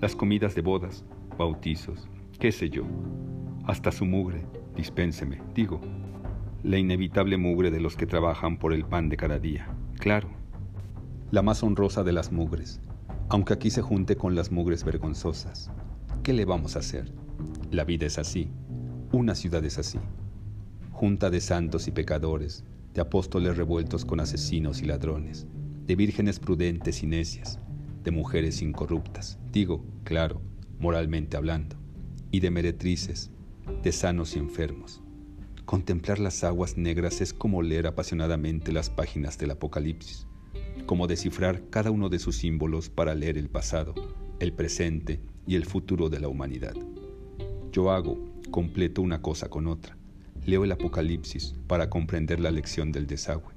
las 0.00 0.14
comidas 0.14 0.54
de 0.54 0.62
bodas, 0.62 1.04
bautizos, 1.36 2.08
qué 2.38 2.52
sé 2.52 2.70
yo, 2.70 2.84
hasta 3.64 3.90
su 3.90 4.04
mugre, 4.04 4.46
dispénseme, 4.76 5.42
digo, 5.56 5.80
la 6.62 6.78
inevitable 6.78 7.36
mugre 7.36 7.72
de 7.72 7.80
los 7.80 7.96
que 7.96 8.06
trabajan 8.06 8.58
por 8.58 8.72
el 8.72 8.84
pan 8.84 9.08
de 9.08 9.16
cada 9.16 9.40
día, 9.40 9.68
claro, 9.98 10.28
la 11.32 11.42
más 11.42 11.60
honrosa 11.64 12.04
de 12.04 12.12
las 12.12 12.30
mugres, 12.30 12.80
aunque 13.28 13.54
aquí 13.54 13.70
se 13.70 13.82
junte 13.82 14.14
con 14.14 14.36
las 14.36 14.52
mugres 14.52 14.84
vergonzosas. 14.84 15.72
¿Qué 16.22 16.32
le 16.32 16.44
vamos 16.44 16.76
a 16.76 16.78
hacer? 16.78 17.12
La 17.72 17.82
vida 17.82 18.06
es 18.06 18.20
así, 18.20 18.52
una 19.10 19.34
ciudad 19.34 19.64
es 19.64 19.78
así, 19.78 19.98
junta 20.92 21.28
de 21.28 21.40
santos 21.40 21.88
y 21.88 21.90
pecadores, 21.90 22.64
de 22.94 23.00
apóstoles 23.00 23.56
revueltos 23.56 24.04
con 24.04 24.20
asesinos 24.20 24.82
y 24.82 24.86
ladrones, 24.86 25.46
de 25.86 25.96
vírgenes 25.96 26.38
prudentes 26.38 27.02
y 27.02 27.06
necias, 27.06 27.58
de 28.02 28.10
mujeres 28.10 28.62
incorruptas, 28.62 29.38
digo, 29.52 29.84
claro, 30.04 30.40
moralmente 30.78 31.36
hablando, 31.36 31.76
y 32.30 32.40
de 32.40 32.50
meretrices, 32.50 33.30
de 33.82 33.92
sanos 33.92 34.36
y 34.36 34.38
enfermos. 34.38 35.02
Contemplar 35.64 36.18
las 36.18 36.44
aguas 36.44 36.78
negras 36.78 37.20
es 37.20 37.34
como 37.34 37.62
leer 37.62 37.86
apasionadamente 37.86 38.72
las 38.72 38.88
páginas 38.88 39.36
del 39.36 39.50
Apocalipsis, 39.50 40.26
como 40.86 41.06
descifrar 41.06 41.68
cada 41.68 41.90
uno 41.90 42.08
de 42.08 42.18
sus 42.18 42.36
símbolos 42.36 42.88
para 42.88 43.14
leer 43.14 43.36
el 43.36 43.50
pasado, 43.50 43.94
el 44.40 44.54
presente 44.54 45.20
y 45.46 45.56
el 45.56 45.66
futuro 45.66 46.08
de 46.08 46.20
la 46.20 46.28
humanidad. 46.28 46.74
Yo 47.72 47.90
hago, 47.90 48.18
completo 48.50 49.02
una 49.02 49.20
cosa 49.20 49.50
con 49.50 49.66
otra. 49.66 49.97
Leo 50.46 50.64
el 50.64 50.72
Apocalipsis 50.72 51.54
para 51.66 51.90
comprender 51.90 52.40
la 52.40 52.50
lección 52.50 52.92
del 52.92 53.06
desagüe. 53.06 53.52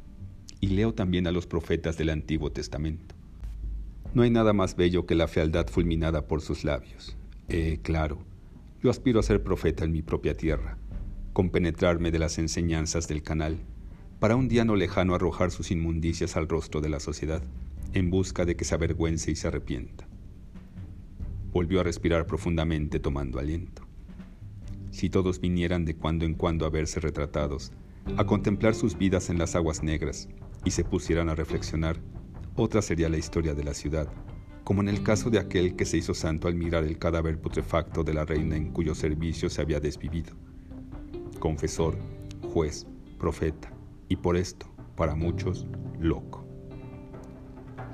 Y 0.60 0.68
leo 0.68 0.94
también 0.94 1.28
a 1.28 1.32
los 1.32 1.48
profetas 1.48 1.98
del 1.98 2.10
Antiguo 2.10 2.52
Testamento. 2.52 3.16
No 4.14 4.24
hay 4.24 4.30
nada 4.30 4.54
más 4.54 4.76
bello 4.76 5.06
que 5.06 5.16
la 5.16 5.28
fealdad 5.28 5.68
fulminada 5.68 6.28
por 6.28 6.42
sus 6.42 6.64
labios. 6.64 7.16
Eh, 7.48 7.80
claro, 7.82 8.20
yo 8.84 8.90
aspiro 8.90 9.20
a 9.20 9.24
ser 9.24 9.44
profeta 9.44 9.86
en 9.86 9.92
mi 9.92 10.02
propia 10.02 10.36
tierra, 10.36 10.78
compenetrarme 11.34 12.12
de 12.12 12.20
las 12.20 12.38
enseñanzas 12.38 13.08
del 13.08 13.24
canal, 13.24 13.58
para 14.20 14.36
un 14.36 14.48
día 14.48 14.66
no 14.66 14.76
lejano 14.76 15.16
arrojar 15.16 15.50
sus 15.52 15.72
inmundicias 15.72 16.36
al 16.36 16.48
rostro 16.48 16.82
de 16.82 16.90
la 16.90 17.00
sociedad, 17.00 17.42
en 17.94 18.10
busca 18.10 18.46
de 18.46 18.56
que 18.56 18.66
se 18.66 18.76
avergüence 18.76 19.32
y 19.32 19.36
se 19.36 19.48
arrepienta. 19.48 20.08
Volvió 21.52 21.80
a 21.80 21.84
respirar 21.84 22.28
profundamente 22.28 23.00
tomando 23.00 23.40
aliento. 23.40 23.84
Si 24.92 25.10
todos 25.10 25.40
vinieran 25.40 25.86
de 25.86 25.96
cuando 25.96 26.26
en 26.26 26.36
cuando 26.36 26.66
a 26.66 26.70
verse 26.70 27.00
retratados, 27.00 27.72
a 28.18 28.26
contemplar 28.26 28.76
sus 28.76 28.98
vidas 28.98 29.30
en 29.30 29.38
las 29.38 29.56
aguas 29.56 29.84
negras 29.84 30.28
y 30.66 30.72
se 30.72 30.84
pusieran 30.84 31.30
a 31.30 31.36
reflexionar, 31.36 32.02
otra 32.56 32.82
sería 32.82 33.10
la 33.10 33.18
historia 33.18 33.54
de 33.54 33.64
la 33.64 33.74
ciudad, 33.74 34.08
como 34.66 34.82
en 34.82 34.90
el 34.90 35.02
caso 35.02 35.30
de 35.30 35.40
aquel 35.40 35.76
que 35.76 35.86
se 35.86 35.98
hizo 35.98 36.14
santo 36.14 36.48
al 36.48 36.56
mirar 36.56 36.84
el 36.84 37.00
cadáver 37.00 37.40
putrefacto 37.40 38.04
de 38.04 38.14
la 38.14 38.26
reina 38.26 38.56
en 38.56 38.72
cuyo 38.72 38.94
servicio 38.94 39.50
se 39.50 39.62
había 39.62 39.80
desvivido. 39.80 40.36
Confesor, 41.40 41.98
juez, 42.54 42.86
profeta, 43.18 43.74
y 44.10 44.18
por 44.18 44.36
esto, 44.36 44.68
para 44.96 45.16
muchos, 45.16 45.66
loco. 46.00 46.46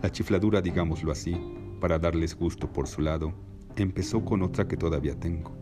La 0.01 0.12
chifladura, 0.12 0.62
digámoslo 0.62 1.12
así, 1.12 1.38
para 1.80 2.00
darles 2.00 2.36
gusto 2.36 2.72
por 2.74 2.88
su 2.88 3.01
lado, 3.01 3.34
empezó 3.75 4.25
con 4.25 4.42
otra 4.42 4.68
que 4.68 4.77
todavía 4.77 5.20
tengo, 5.20 5.56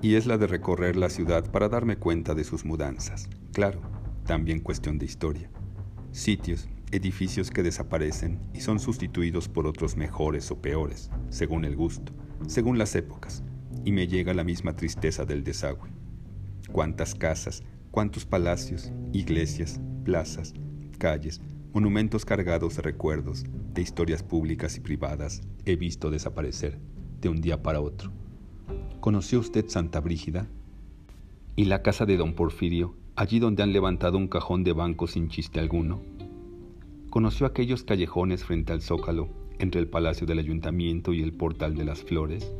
y 0.00 0.14
es 0.14 0.26
la 0.26 0.38
de 0.38 0.46
recorrer 0.46 0.96
la 0.96 1.10
ciudad 1.10 1.50
para 1.50 1.68
darme 1.68 1.96
cuenta 1.96 2.34
de 2.34 2.44
sus 2.44 2.64
mudanzas. 2.64 3.28
Claro, 3.52 3.80
también 4.24 4.60
cuestión 4.60 4.98
de 4.98 5.06
historia. 5.06 5.50
Sitios, 6.12 6.68
edificios 6.90 7.50
que 7.50 7.62
desaparecen 7.62 8.40
y 8.54 8.60
son 8.60 8.78
sustituidos 8.78 9.48
por 9.48 9.66
otros 9.66 9.96
mejores 9.96 10.50
o 10.50 10.60
peores, 10.60 11.10
según 11.28 11.64
el 11.64 11.76
gusto, 11.76 12.12
según 12.46 12.78
las 12.78 12.94
épocas, 12.94 13.42
y 13.84 13.92
me 13.92 14.06
llega 14.06 14.34
la 14.34 14.44
misma 14.44 14.74
tristeza 14.76 15.24
del 15.24 15.44
desagüe. 15.44 15.90
Cuántas 16.72 17.14
casas, 17.14 17.62
cuántos 17.90 18.24
palacios, 18.24 18.92
iglesias, 19.12 19.80
plazas, 20.04 20.54
calles, 20.98 21.40
monumentos 21.72 22.24
cargados 22.24 22.76
de 22.76 22.82
recuerdos, 22.82 23.44
de 23.74 23.82
historias 23.82 24.22
públicas 24.22 24.76
y 24.76 24.80
privadas, 24.80 25.42
he 25.64 25.76
visto 25.76 26.10
desaparecer 26.10 26.78
de 27.20 27.28
un 27.28 27.40
día 27.40 27.62
para 27.62 27.80
otro. 27.80 28.17
¿Conoció 29.00 29.40
usted 29.40 29.68
Santa 29.68 30.00
Brígida? 30.00 30.46
¿Y 31.56 31.64
la 31.64 31.82
casa 31.82 32.06
de 32.06 32.16
don 32.16 32.34
Porfirio, 32.34 32.94
allí 33.16 33.38
donde 33.38 33.62
han 33.62 33.72
levantado 33.72 34.18
un 34.18 34.28
cajón 34.28 34.64
de 34.64 34.72
banco 34.72 35.06
sin 35.06 35.28
chiste 35.28 35.60
alguno? 35.60 36.00
conoció 37.10 37.46
aquellos 37.46 37.82
callejones 37.82 38.44
frente 38.44 38.72
al 38.72 38.82
zócalo, 38.82 39.28
entre 39.58 39.80
el 39.80 39.88
palacio 39.88 40.26
del 40.26 40.38
ayuntamiento 40.38 41.12
y 41.12 41.22
el 41.22 41.32
portal 41.32 41.74
de 41.74 41.84
las 41.84 42.02
flores. 42.02 42.52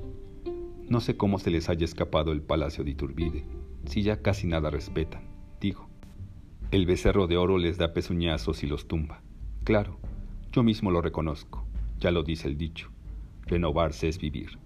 No 0.89 1.01
sé 1.01 1.17
cómo 1.17 1.39
se 1.39 1.51
les 1.51 1.69
haya 1.69 1.85
escapado 1.85 2.33
el 2.33 2.43
palacio 2.43 2.83
de 2.83 2.91
Iturbide, 2.91 3.45
si 3.85 4.03
ya 4.03 4.23
casi 4.23 4.47
nada 4.47 4.71
respetan, 4.71 5.23
digo. 5.61 5.89
El 6.71 6.87
becerro 6.87 7.27
de 7.27 7.37
oro 7.37 7.57
les 7.59 7.79
da 7.79 7.93
pezuñazos 7.93 8.63
y 8.63 8.67
los 8.67 8.89
tumba. 8.89 9.23
Claro, 9.65 9.99
yo 10.53 10.63
mismo 10.63 10.91
lo 10.91 11.01
reconozco, 11.03 11.65
ya 11.99 12.11
lo 12.11 12.23
dice 12.23 12.49
el 12.49 12.59
dicho. 12.59 12.91
Renovarse 13.47 14.09
es 14.09 14.19
vivir. 14.19 14.59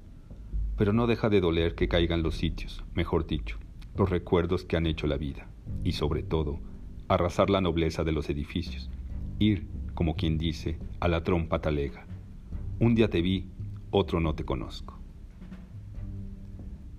Pero 0.82 0.92
no 0.92 1.06
deja 1.06 1.28
de 1.28 1.40
doler 1.40 1.76
que 1.76 1.86
caigan 1.86 2.24
los 2.24 2.34
sitios, 2.34 2.82
mejor 2.92 3.24
dicho, 3.24 3.56
los 3.96 4.10
recuerdos 4.10 4.64
que 4.64 4.76
han 4.76 4.86
hecho 4.86 5.06
la 5.06 5.16
vida, 5.16 5.46
y 5.84 5.92
sobre 5.92 6.24
todo, 6.24 6.58
arrasar 7.06 7.50
la 7.50 7.60
nobleza 7.60 8.02
de 8.02 8.10
los 8.10 8.28
edificios 8.28 8.90
ir, 9.38 9.68
como 9.94 10.16
quien 10.16 10.38
dice, 10.38 10.80
a 10.98 11.06
la 11.06 11.22
trompa 11.22 11.60
talega. 11.60 12.04
Un 12.80 12.96
día 12.96 13.08
te 13.08 13.22
vi, 13.22 13.46
otro 13.92 14.18
no 14.18 14.34
te 14.34 14.44
conozco. 14.44 14.98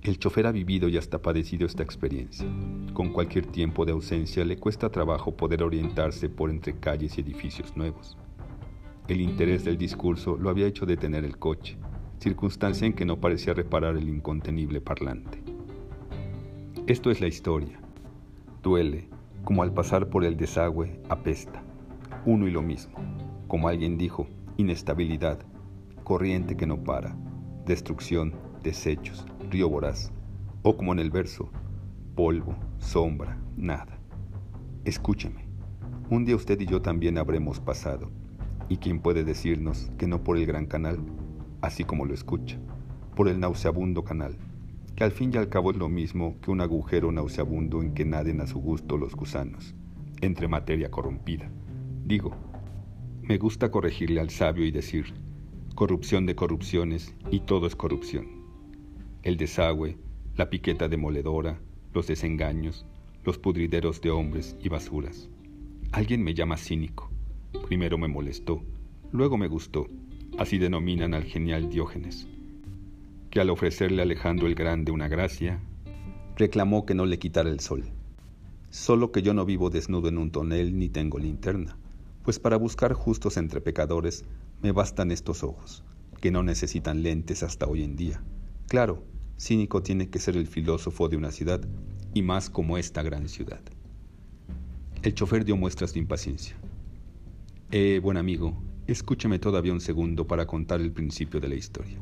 El 0.02 0.18
chofer 0.18 0.48
ha 0.48 0.54
vivido 0.54 0.88
y 0.88 0.96
hasta 0.96 1.22
padecido 1.22 1.66
esta 1.66 1.84
experiencia. 1.84 2.48
Con 2.94 3.12
cualquier 3.12 3.48
tiempo 3.48 3.84
de 3.84 3.92
ausencia 3.92 4.46
le 4.46 4.56
cuesta 4.56 4.92
trabajo 4.92 5.36
poder 5.36 5.62
orientarse 5.62 6.30
por 6.30 6.52
entre 6.52 6.80
calles 6.80 7.18
y 7.18 7.22
edificios 7.22 7.76
nuevos. 7.76 8.18
El 9.10 9.20
interés 9.20 9.66
del 9.66 9.78
discurso 9.78 10.38
lo 10.38 10.50
había 10.50 10.68
hecho 10.68 10.86
detener 10.86 11.26
el 11.26 11.38
coche, 11.38 11.78
circunstancia 12.24 12.88
en 12.88 12.94
que 12.94 13.06
no 13.06 13.20
parecía 13.20 13.54
reparar 13.54 13.98
el 13.98 14.08
incontenible 14.08 14.80
parlante. 14.80 15.44
Esto 16.88 17.12
es 17.12 17.20
la 17.20 17.28
historia. 17.28 17.80
Duele, 18.62 19.10
como 19.44 19.62
al 19.62 19.74
pasar 19.74 20.08
por 20.08 20.24
el 20.24 20.38
desagüe, 20.38 21.02
apesta 21.10 21.62
uno 22.26 22.48
y 22.48 22.52
lo 22.52 22.62
mismo. 22.62 22.94
Como 23.48 23.68
alguien 23.68 23.98
dijo, 23.98 24.28
inestabilidad, 24.56 25.40
corriente 26.04 26.56
que 26.56 26.66
no 26.66 26.84
para, 26.84 27.16
destrucción, 27.66 28.34
desechos, 28.64 29.26
río 29.50 29.70
voraz, 29.70 30.12
o 30.62 30.78
como 30.78 30.94
en 30.94 31.00
el 31.00 31.12
verso, 31.12 31.50
polvo, 32.16 32.56
sombra, 32.78 33.38
nada. 33.58 34.00
Escúcheme, 34.86 35.46
un 36.10 36.24
día 36.24 36.38
usted 36.38 36.60
y 36.62 36.66
yo 36.66 36.82
también 36.82 37.18
habremos 37.18 37.60
pasado, 37.60 38.10
y 38.70 38.78
quién 38.78 39.02
puede 39.02 39.26
decirnos 39.26 39.92
que 39.98 40.08
no 40.08 40.24
por 40.24 40.38
el 40.38 40.46
gran 40.46 40.66
canal, 40.66 41.00
así 41.64 41.86
como 41.86 42.06
lo 42.06 42.14
escucha, 42.14 42.60
por 43.16 43.30
el 43.30 43.40
nauseabundo 43.40 44.04
canal, 44.04 44.38
que 44.98 45.06
al 45.06 45.12
fin 45.12 45.32
y 45.34 45.38
al 45.38 45.48
cabo 45.48 45.72
es 45.72 45.78
lo 45.78 45.88
mismo 45.88 46.36
que 46.42 46.52
un 46.52 46.60
agujero 46.60 47.12
nauseabundo 47.12 47.82
en 47.82 47.94
que 47.94 48.04
naden 48.04 48.42
a 48.42 48.48
su 48.48 48.60
gusto 48.60 48.98
los 48.98 49.16
gusanos, 49.16 49.74
entre 50.20 50.50
materia 50.50 50.92
corrompida. 50.92 51.50
Digo, 52.04 52.36
me 53.22 53.38
gusta 53.38 53.72
corregirle 53.72 54.20
al 54.20 54.30
sabio 54.30 54.66
y 54.66 54.72
decir, 54.72 55.14
corrupción 55.74 56.26
de 56.26 56.36
corrupciones 56.36 57.16
y 57.32 57.40
todo 57.40 57.66
es 57.66 57.78
corrupción. 57.78 58.28
El 59.24 59.38
desagüe, 59.38 59.98
la 60.36 60.50
piqueta 60.50 60.90
demoledora, 60.90 61.62
los 61.94 62.08
desengaños, 62.08 62.86
los 63.24 63.38
pudrideros 63.38 64.02
de 64.02 64.12
hombres 64.12 64.58
y 64.62 64.68
basuras. 64.68 65.30
Alguien 65.94 66.24
me 66.24 66.34
llama 66.34 66.58
cínico. 66.58 67.10
Primero 67.68 67.98
me 67.98 68.10
molestó, 68.10 68.62
luego 69.14 69.38
me 69.38 69.48
gustó. 69.48 69.88
Así 70.38 70.58
denominan 70.58 71.14
al 71.14 71.24
genial 71.24 71.70
Diógenes, 71.70 72.28
que 73.30 73.40
al 73.40 73.50
ofrecerle 73.50 74.02
a 74.02 74.04
Alejandro 74.04 74.48
el 74.48 74.56
Grande 74.56 74.92
una 74.92 75.08
gracia, 75.08 75.60
reclamó 76.36 76.86
que 76.86 76.96
no 76.96 77.06
le 77.06 77.20
quitara 77.20 77.50
el 77.50 77.60
sol. 77.60 77.84
Solo 78.70 79.12
que 79.12 79.22
yo 79.22 79.34
no 79.34 79.46
vivo 79.46 79.70
desnudo 79.70 80.10
en 80.10 80.18
un 80.18 80.32
tonel 80.32 80.78
ni 80.78 80.90
tengo 80.90 81.20
linterna 81.20 81.78
pues 82.24 82.40
para 82.40 82.58
buscar 82.58 82.94
justos 82.94 83.38
entre 83.38 83.62
pecadores 83.62 84.26
me 84.62 84.72
bastan 84.72 85.12
estos 85.12 85.44
ojos, 85.44 85.84
que 86.22 86.32
no 86.32 86.42
necesitan 86.42 87.04
lentes 87.04 87.44
hasta 87.44 87.68
hoy 87.68 87.84
en 87.84 87.96
día. 87.96 88.24
Claro, 88.68 89.04
cínico 89.38 89.84
tiene 89.84 90.10
que 90.10 90.20
ser 90.20 90.38
el 90.38 90.48
filósofo 90.48 91.10
de 91.10 91.18
una 91.18 91.32
ciudad, 91.32 91.62
y 92.14 92.22
más 92.22 92.50
como 92.50 92.78
esta 92.78 93.04
gran 93.04 93.28
ciudad. 93.28 93.62
El 95.02 95.14
chofer 95.16 95.44
dio 95.44 95.58
muestras 95.58 95.94
de 95.94 96.00
impaciencia. 96.00 96.56
Eh, 97.72 98.00
buen 98.02 98.18
amigo, 98.18 98.56
escúcheme 98.88 99.40
todavía 99.40 99.74
un 99.74 99.82
segundo 99.82 100.28
para 100.28 100.46
contar 100.46 100.82
el 100.82 100.92
principio 100.92 101.40
de 101.40 101.50
la 101.50 101.56
historia. 101.56 102.00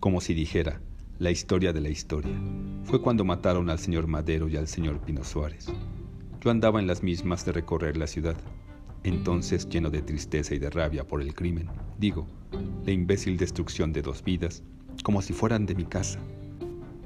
Como 0.00 0.20
si 0.20 0.34
dijera, 0.34 0.80
la 1.18 1.30
historia 1.30 1.72
de 1.72 1.80
la 1.80 1.88
historia. 1.88 2.38
Fue 2.84 3.00
cuando 3.00 3.24
mataron 3.24 3.70
al 3.70 3.78
señor 3.78 4.06
Madero 4.06 4.48
y 4.48 4.56
al 4.56 4.68
señor 4.68 5.00
Pino 5.00 5.24
Suárez. 5.24 5.66
Yo 6.42 6.50
andaba 6.50 6.80
en 6.80 6.86
las 6.86 7.02
mismas 7.02 7.44
de 7.44 7.52
recorrer 7.52 7.96
la 7.96 8.06
ciudad 8.06 8.36
entonces, 9.06 9.68
lleno 9.68 9.88
de 9.88 10.02
tristeza 10.02 10.54
y 10.56 10.58
de 10.58 10.68
rabia 10.68 11.06
por 11.06 11.22
el 11.22 11.32
crimen, 11.32 11.68
digo, 11.96 12.26
la 12.84 12.90
imbécil 12.90 13.36
destrucción 13.36 13.92
de 13.92 14.02
dos 14.02 14.24
vidas, 14.24 14.64
como 15.04 15.22
si 15.22 15.32
fueran 15.32 15.64
de 15.64 15.76
mi 15.76 15.84
casa. 15.84 16.18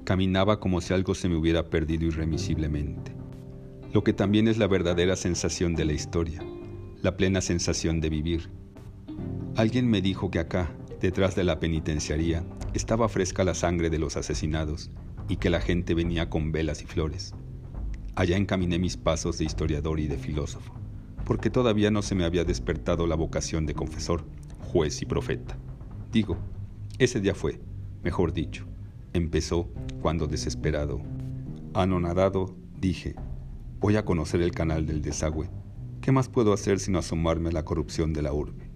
Caminaba 0.05 0.61
como 0.61 0.81
si 0.81 0.95
algo 0.95 1.15
se 1.15 1.29
me 1.29 1.37
hubiera 1.37 1.69
perdido 1.69 2.07
irremisiblemente. 2.07 3.13
Lo 3.93 4.03
que 4.03 4.15
también 4.15 4.49
es 4.49 4.57
la 4.57 4.67
verdadera 4.67 5.15
sensación 5.15 5.75
de 5.75 5.85
la 5.85 5.93
historia, 5.93 6.43
la 7.03 7.19
plena 7.19 7.43
sensación 7.43 8.01
de 8.01 8.09
vivir. 8.09 8.51
Alguien 9.61 9.91
me 9.91 10.01
dijo 10.01 10.31
que 10.31 10.39
acá, 10.39 10.75
detrás 11.03 11.37
de 11.37 11.45
la 11.45 11.61
penitenciaría, 11.61 12.47
estaba 12.73 13.11
fresca 13.11 13.45
la 13.45 13.53
sangre 13.53 13.91
de 13.91 13.99
los 13.99 14.17
asesinados 14.17 14.91
y 15.29 15.37
que 15.37 15.51
la 15.51 15.61
gente 15.61 15.93
venía 15.93 16.31
con 16.31 16.51
velas 16.51 16.81
y 16.81 16.87
flores. 16.87 17.35
Allá 18.15 18.39
encaminé 18.39 18.79
mis 18.79 18.97
pasos 18.97 19.37
de 19.37 19.45
historiador 19.45 20.01
y 20.01 20.07
de 20.07 20.17
filósofo 20.17 20.81
porque 21.27 21.51
todavía 21.51 21.91
no 21.91 22.01
se 22.01 22.15
me 22.15 22.25
había 22.25 22.45
despertado 22.45 23.07
la 23.07 23.17
vocación 23.17 23.67
de 23.67 23.75
confesor, 23.75 24.25
juez 24.73 25.03
y 25.03 25.05
profeta. 25.05 25.59
Digo, 26.11 26.39
ese 26.99 27.21
día 27.21 27.35
fue, 27.35 27.61
mejor 28.03 28.33
dicho, 28.33 28.67
Empezó 29.13 29.69
cuando 30.01 30.27
desesperado, 30.27 31.03
anonadado, 31.75 32.57
dije, 32.81 33.15
voy 33.79 33.97
a 33.97 34.07
conocer 34.07 34.41
el 34.41 34.53
canal 34.53 34.87
del 34.87 35.03
desagüe. 35.03 35.51
¿Qué 36.01 36.13
más 36.13 36.31
puedo 36.31 36.55
hacer 36.55 36.81
sino 36.81 36.99
asomarme 36.99 37.51
a 37.51 37.53
la 37.53 37.67
corrupción 37.67 38.15
de 38.15 38.23
la 38.23 38.33
urbe? 38.33 38.70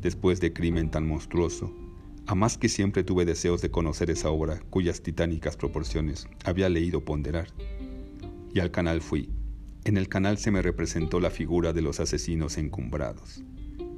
Después 0.00 0.40
de 0.40 0.52
crimen 0.52 0.90
tan 0.90 1.06
monstruoso, 1.06 1.74
a 2.26 2.34
más 2.34 2.58
que 2.58 2.68
siempre 2.68 3.04
tuve 3.04 3.24
deseos 3.24 3.62
de 3.62 3.70
conocer 3.70 4.10
esa 4.10 4.30
obra 4.30 4.60
cuyas 4.70 5.02
titánicas 5.02 5.56
proporciones 5.56 6.28
había 6.44 6.68
leído 6.68 7.04
ponderar. 7.04 7.48
Y 8.54 8.60
al 8.60 8.70
canal 8.70 9.00
fui. 9.00 9.30
En 9.84 9.96
el 9.96 10.08
canal 10.08 10.38
se 10.38 10.50
me 10.50 10.62
representó 10.62 11.20
la 11.20 11.30
figura 11.30 11.72
de 11.72 11.82
los 11.82 12.00
asesinos 12.00 12.58
encumbrados. 12.58 13.42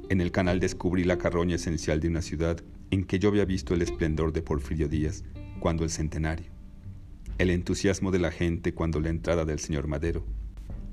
En 0.09 0.21
el 0.21 0.31
canal 0.31 0.59
descubrí 0.59 1.03
la 1.03 1.17
carroña 1.17 1.55
esencial 1.55 1.99
de 1.99 2.07
una 2.07 2.21
ciudad 2.21 2.63
en 2.89 3.03
que 3.03 3.19
yo 3.19 3.29
había 3.29 3.45
visto 3.45 3.73
el 3.73 3.81
esplendor 3.81 4.33
de 4.33 4.41
Porfirio 4.41 4.87
Díaz 4.87 5.23
cuando 5.59 5.83
el 5.83 5.89
centenario, 5.89 6.51
el 7.37 7.49
entusiasmo 7.49 8.11
de 8.11 8.19
la 8.19 8.31
gente 8.31 8.73
cuando 8.73 8.99
la 8.99 9.09
entrada 9.09 9.45
del 9.45 9.59
señor 9.59 9.87
Madero, 9.87 10.25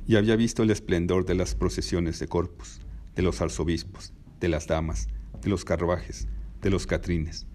y 0.06 0.16
había 0.16 0.36
visto 0.36 0.62
el 0.62 0.70
esplendor 0.70 1.24
de 1.24 1.34
las 1.34 1.54
procesiones 1.54 2.18
de 2.18 2.28
corpus, 2.28 2.80
de 3.14 3.22
los 3.22 3.40
arzobispos, 3.40 4.12
de 4.40 4.48
las 4.48 4.66
damas, 4.66 5.08
de 5.42 5.50
los 5.50 5.64
carruajes, 5.64 6.28
de 6.62 6.70
los 6.70 6.86
catrines, 6.86 7.46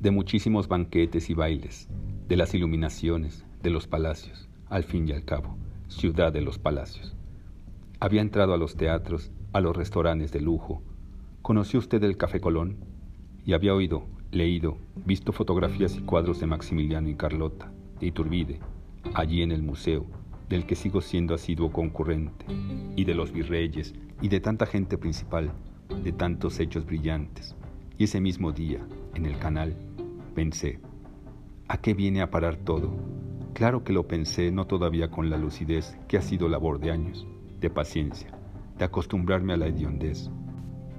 de 0.00 0.10
muchísimos 0.10 0.68
banquetes 0.68 1.30
y 1.30 1.34
bailes, 1.34 1.88
de 2.28 2.36
las 2.36 2.54
iluminaciones, 2.54 3.44
de 3.62 3.70
los 3.70 3.86
palacios, 3.86 4.48
al 4.68 4.84
fin 4.84 5.08
y 5.08 5.12
al 5.12 5.24
cabo, 5.24 5.56
ciudad 5.88 6.32
de 6.32 6.40
los 6.40 6.58
palacios. 6.58 7.14
Había 8.00 8.20
entrado 8.20 8.54
a 8.54 8.58
los 8.58 8.76
teatros, 8.76 9.30
a 9.52 9.60
los 9.60 9.76
restaurantes 9.76 10.32
de 10.32 10.40
lujo, 10.40 10.82
¿Conoció 11.42 11.80
usted 11.80 12.00
el 12.04 12.16
Café 12.16 12.40
Colón? 12.40 12.76
Y 13.44 13.52
había 13.52 13.74
oído, 13.74 14.06
leído, 14.30 14.78
visto 15.04 15.32
fotografías 15.32 15.96
y 15.96 16.00
cuadros 16.02 16.38
de 16.38 16.46
Maximiliano 16.46 17.08
y 17.08 17.16
Carlota, 17.16 17.72
de 17.98 18.06
Iturbide, 18.06 18.60
allí 19.14 19.42
en 19.42 19.50
el 19.50 19.60
museo, 19.60 20.06
del 20.48 20.66
que 20.66 20.76
sigo 20.76 21.00
siendo 21.00 21.34
asiduo 21.34 21.72
concurrente, 21.72 22.46
y 22.94 23.04
de 23.06 23.14
los 23.16 23.32
virreyes, 23.32 23.92
y 24.20 24.28
de 24.28 24.38
tanta 24.38 24.66
gente 24.66 24.96
principal, 24.96 25.50
de 26.02 26.12
tantos 26.12 26.58
hechos 26.60 26.86
brillantes. 26.86 27.54
Y 27.98 28.04
ese 28.04 28.20
mismo 28.20 28.52
día, 28.52 28.80
en 29.14 29.26
el 29.26 29.38
canal, 29.38 29.76
pensé, 30.34 30.80
¿a 31.68 31.78
qué 31.78 31.94
viene 31.94 32.22
a 32.22 32.30
parar 32.30 32.56
todo? 32.56 32.94
Claro 33.54 33.84
que 33.84 33.92
lo 33.92 34.08
pensé 34.08 34.50
no 34.50 34.66
todavía 34.66 35.10
con 35.10 35.30
la 35.30 35.36
lucidez 35.36 35.96
que 36.08 36.16
ha 36.16 36.22
sido 36.22 36.48
labor 36.48 36.80
de 36.80 36.90
años, 36.90 37.26
de 37.60 37.70
paciencia, 37.70 38.30
de 38.78 38.84
acostumbrarme 38.84 39.52
a 39.52 39.56
la 39.56 39.66
hediondez, 39.66 40.30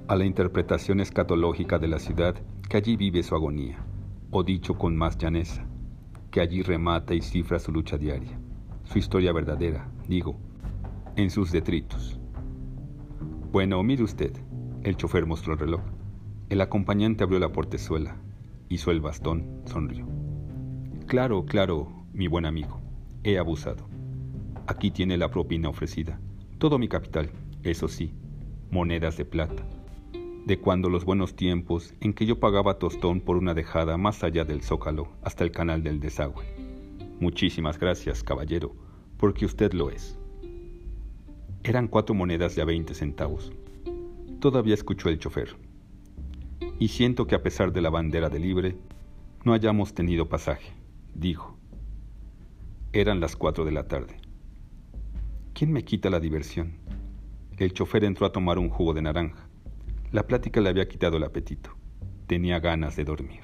a 0.06 0.16
la 0.16 0.24
interpretación 0.24 1.00
escatológica 1.00 1.78
de 1.78 1.88
la 1.88 1.98
ciudad 1.98 2.36
que 2.68 2.76
allí 2.76 2.96
vive 2.96 3.22
su 3.22 3.34
agonía, 3.34 3.84
o 4.30 4.42
dicho 4.42 4.74
con 4.74 4.96
más 4.96 5.18
llaneza, 5.18 5.66
que 6.30 6.40
allí 6.40 6.62
remata 6.62 7.14
y 7.14 7.20
cifra 7.20 7.58
su 7.58 7.72
lucha 7.72 7.98
diaria, 7.98 8.38
su 8.84 8.98
historia 8.98 9.32
verdadera, 9.32 9.88
digo, 10.08 10.36
en 11.16 11.30
sus 11.30 11.52
detritos. 11.52 12.18
Bueno, 13.52 13.82
mire 13.82 14.02
usted, 14.02 14.32
el 14.84 14.96
chofer 14.96 15.26
mostró 15.26 15.54
el 15.54 15.58
reloj. 15.58 15.80
El 16.48 16.60
acompañante 16.60 17.24
abrió 17.24 17.40
la 17.40 17.52
portezuela, 17.52 18.16
hizo 18.68 18.90
el 18.90 19.00
bastón, 19.00 19.62
sonrió. 19.64 20.06
Claro, 21.06 21.44
claro, 21.44 22.06
mi 22.12 22.28
buen 22.28 22.46
amigo, 22.46 22.80
he 23.24 23.38
abusado. 23.38 23.88
Aquí 24.66 24.90
tiene 24.90 25.16
la 25.16 25.30
propina 25.30 25.68
ofrecida, 25.68 26.20
todo 26.58 26.78
mi 26.78 26.88
capital, 26.88 27.30
eso 27.62 27.88
sí, 27.88 28.14
monedas 28.70 29.16
de 29.16 29.24
plata 29.24 29.66
de 30.44 30.58
cuando 30.58 30.90
los 30.90 31.04
buenos 31.04 31.34
tiempos 31.34 31.94
en 32.00 32.12
que 32.12 32.26
yo 32.26 32.38
pagaba 32.38 32.78
tostón 32.78 33.20
por 33.20 33.36
una 33.36 33.54
dejada 33.54 33.96
más 33.96 34.22
allá 34.22 34.44
del 34.44 34.60
zócalo 34.62 35.08
hasta 35.22 35.42
el 35.42 35.50
canal 35.50 35.82
del 35.82 36.00
desagüe. 36.00 36.44
Muchísimas 37.18 37.78
gracias, 37.78 38.22
caballero, 38.22 38.74
porque 39.16 39.46
usted 39.46 39.72
lo 39.72 39.88
es. 39.88 40.18
Eran 41.62 41.88
cuatro 41.88 42.14
monedas 42.14 42.54
de 42.54 42.62
a 42.62 42.66
veinte 42.66 42.92
centavos. 42.92 43.52
Todavía 44.44 44.74
escuchó 44.74 45.08
el 45.08 45.18
chofer. 45.18 45.56
Y 46.78 46.88
siento 46.88 47.26
que 47.26 47.34
a 47.34 47.42
pesar 47.42 47.72
de 47.72 47.80
la 47.80 47.88
bandera 47.88 48.28
de 48.28 48.38
libre, 48.38 48.76
no 49.42 49.54
hayamos 49.54 49.94
tenido 49.94 50.28
pasaje, 50.28 50.70
dijo. 51.14 51.56
Eran 52.92 53.20
las 53.20 53.36
cuatro 53.36 53.64
de 53.64 53.72
la 53.72 53.88
tarde. 53.88 54.18
¿Quién 55.54 55.72
me 55.72 55.82
quita 55.82 56.10
la 56.10 56.20
diversión? 56.20 56.74
El 57.56 57.72
chofer 57.72 58.04
entró 58.04 58.26
a 58.26 58.32
tomar 58.32 58.58
un 58.58 58.68
jugo 58.68 58.92
de 58.92 59.00
naranja. 59.00 59.48
La 60.12 60.26
plática 60.26 60.60
le 60.60 60.68
había 60.68 60.88
quitado 60.88 61.16
el 61.16 61.24
apetito. 61.24 61.70
Tenía 62.26 62.60
ganas 62.60 62.96
de 62.96 63.04
dormir. 63.04 63.43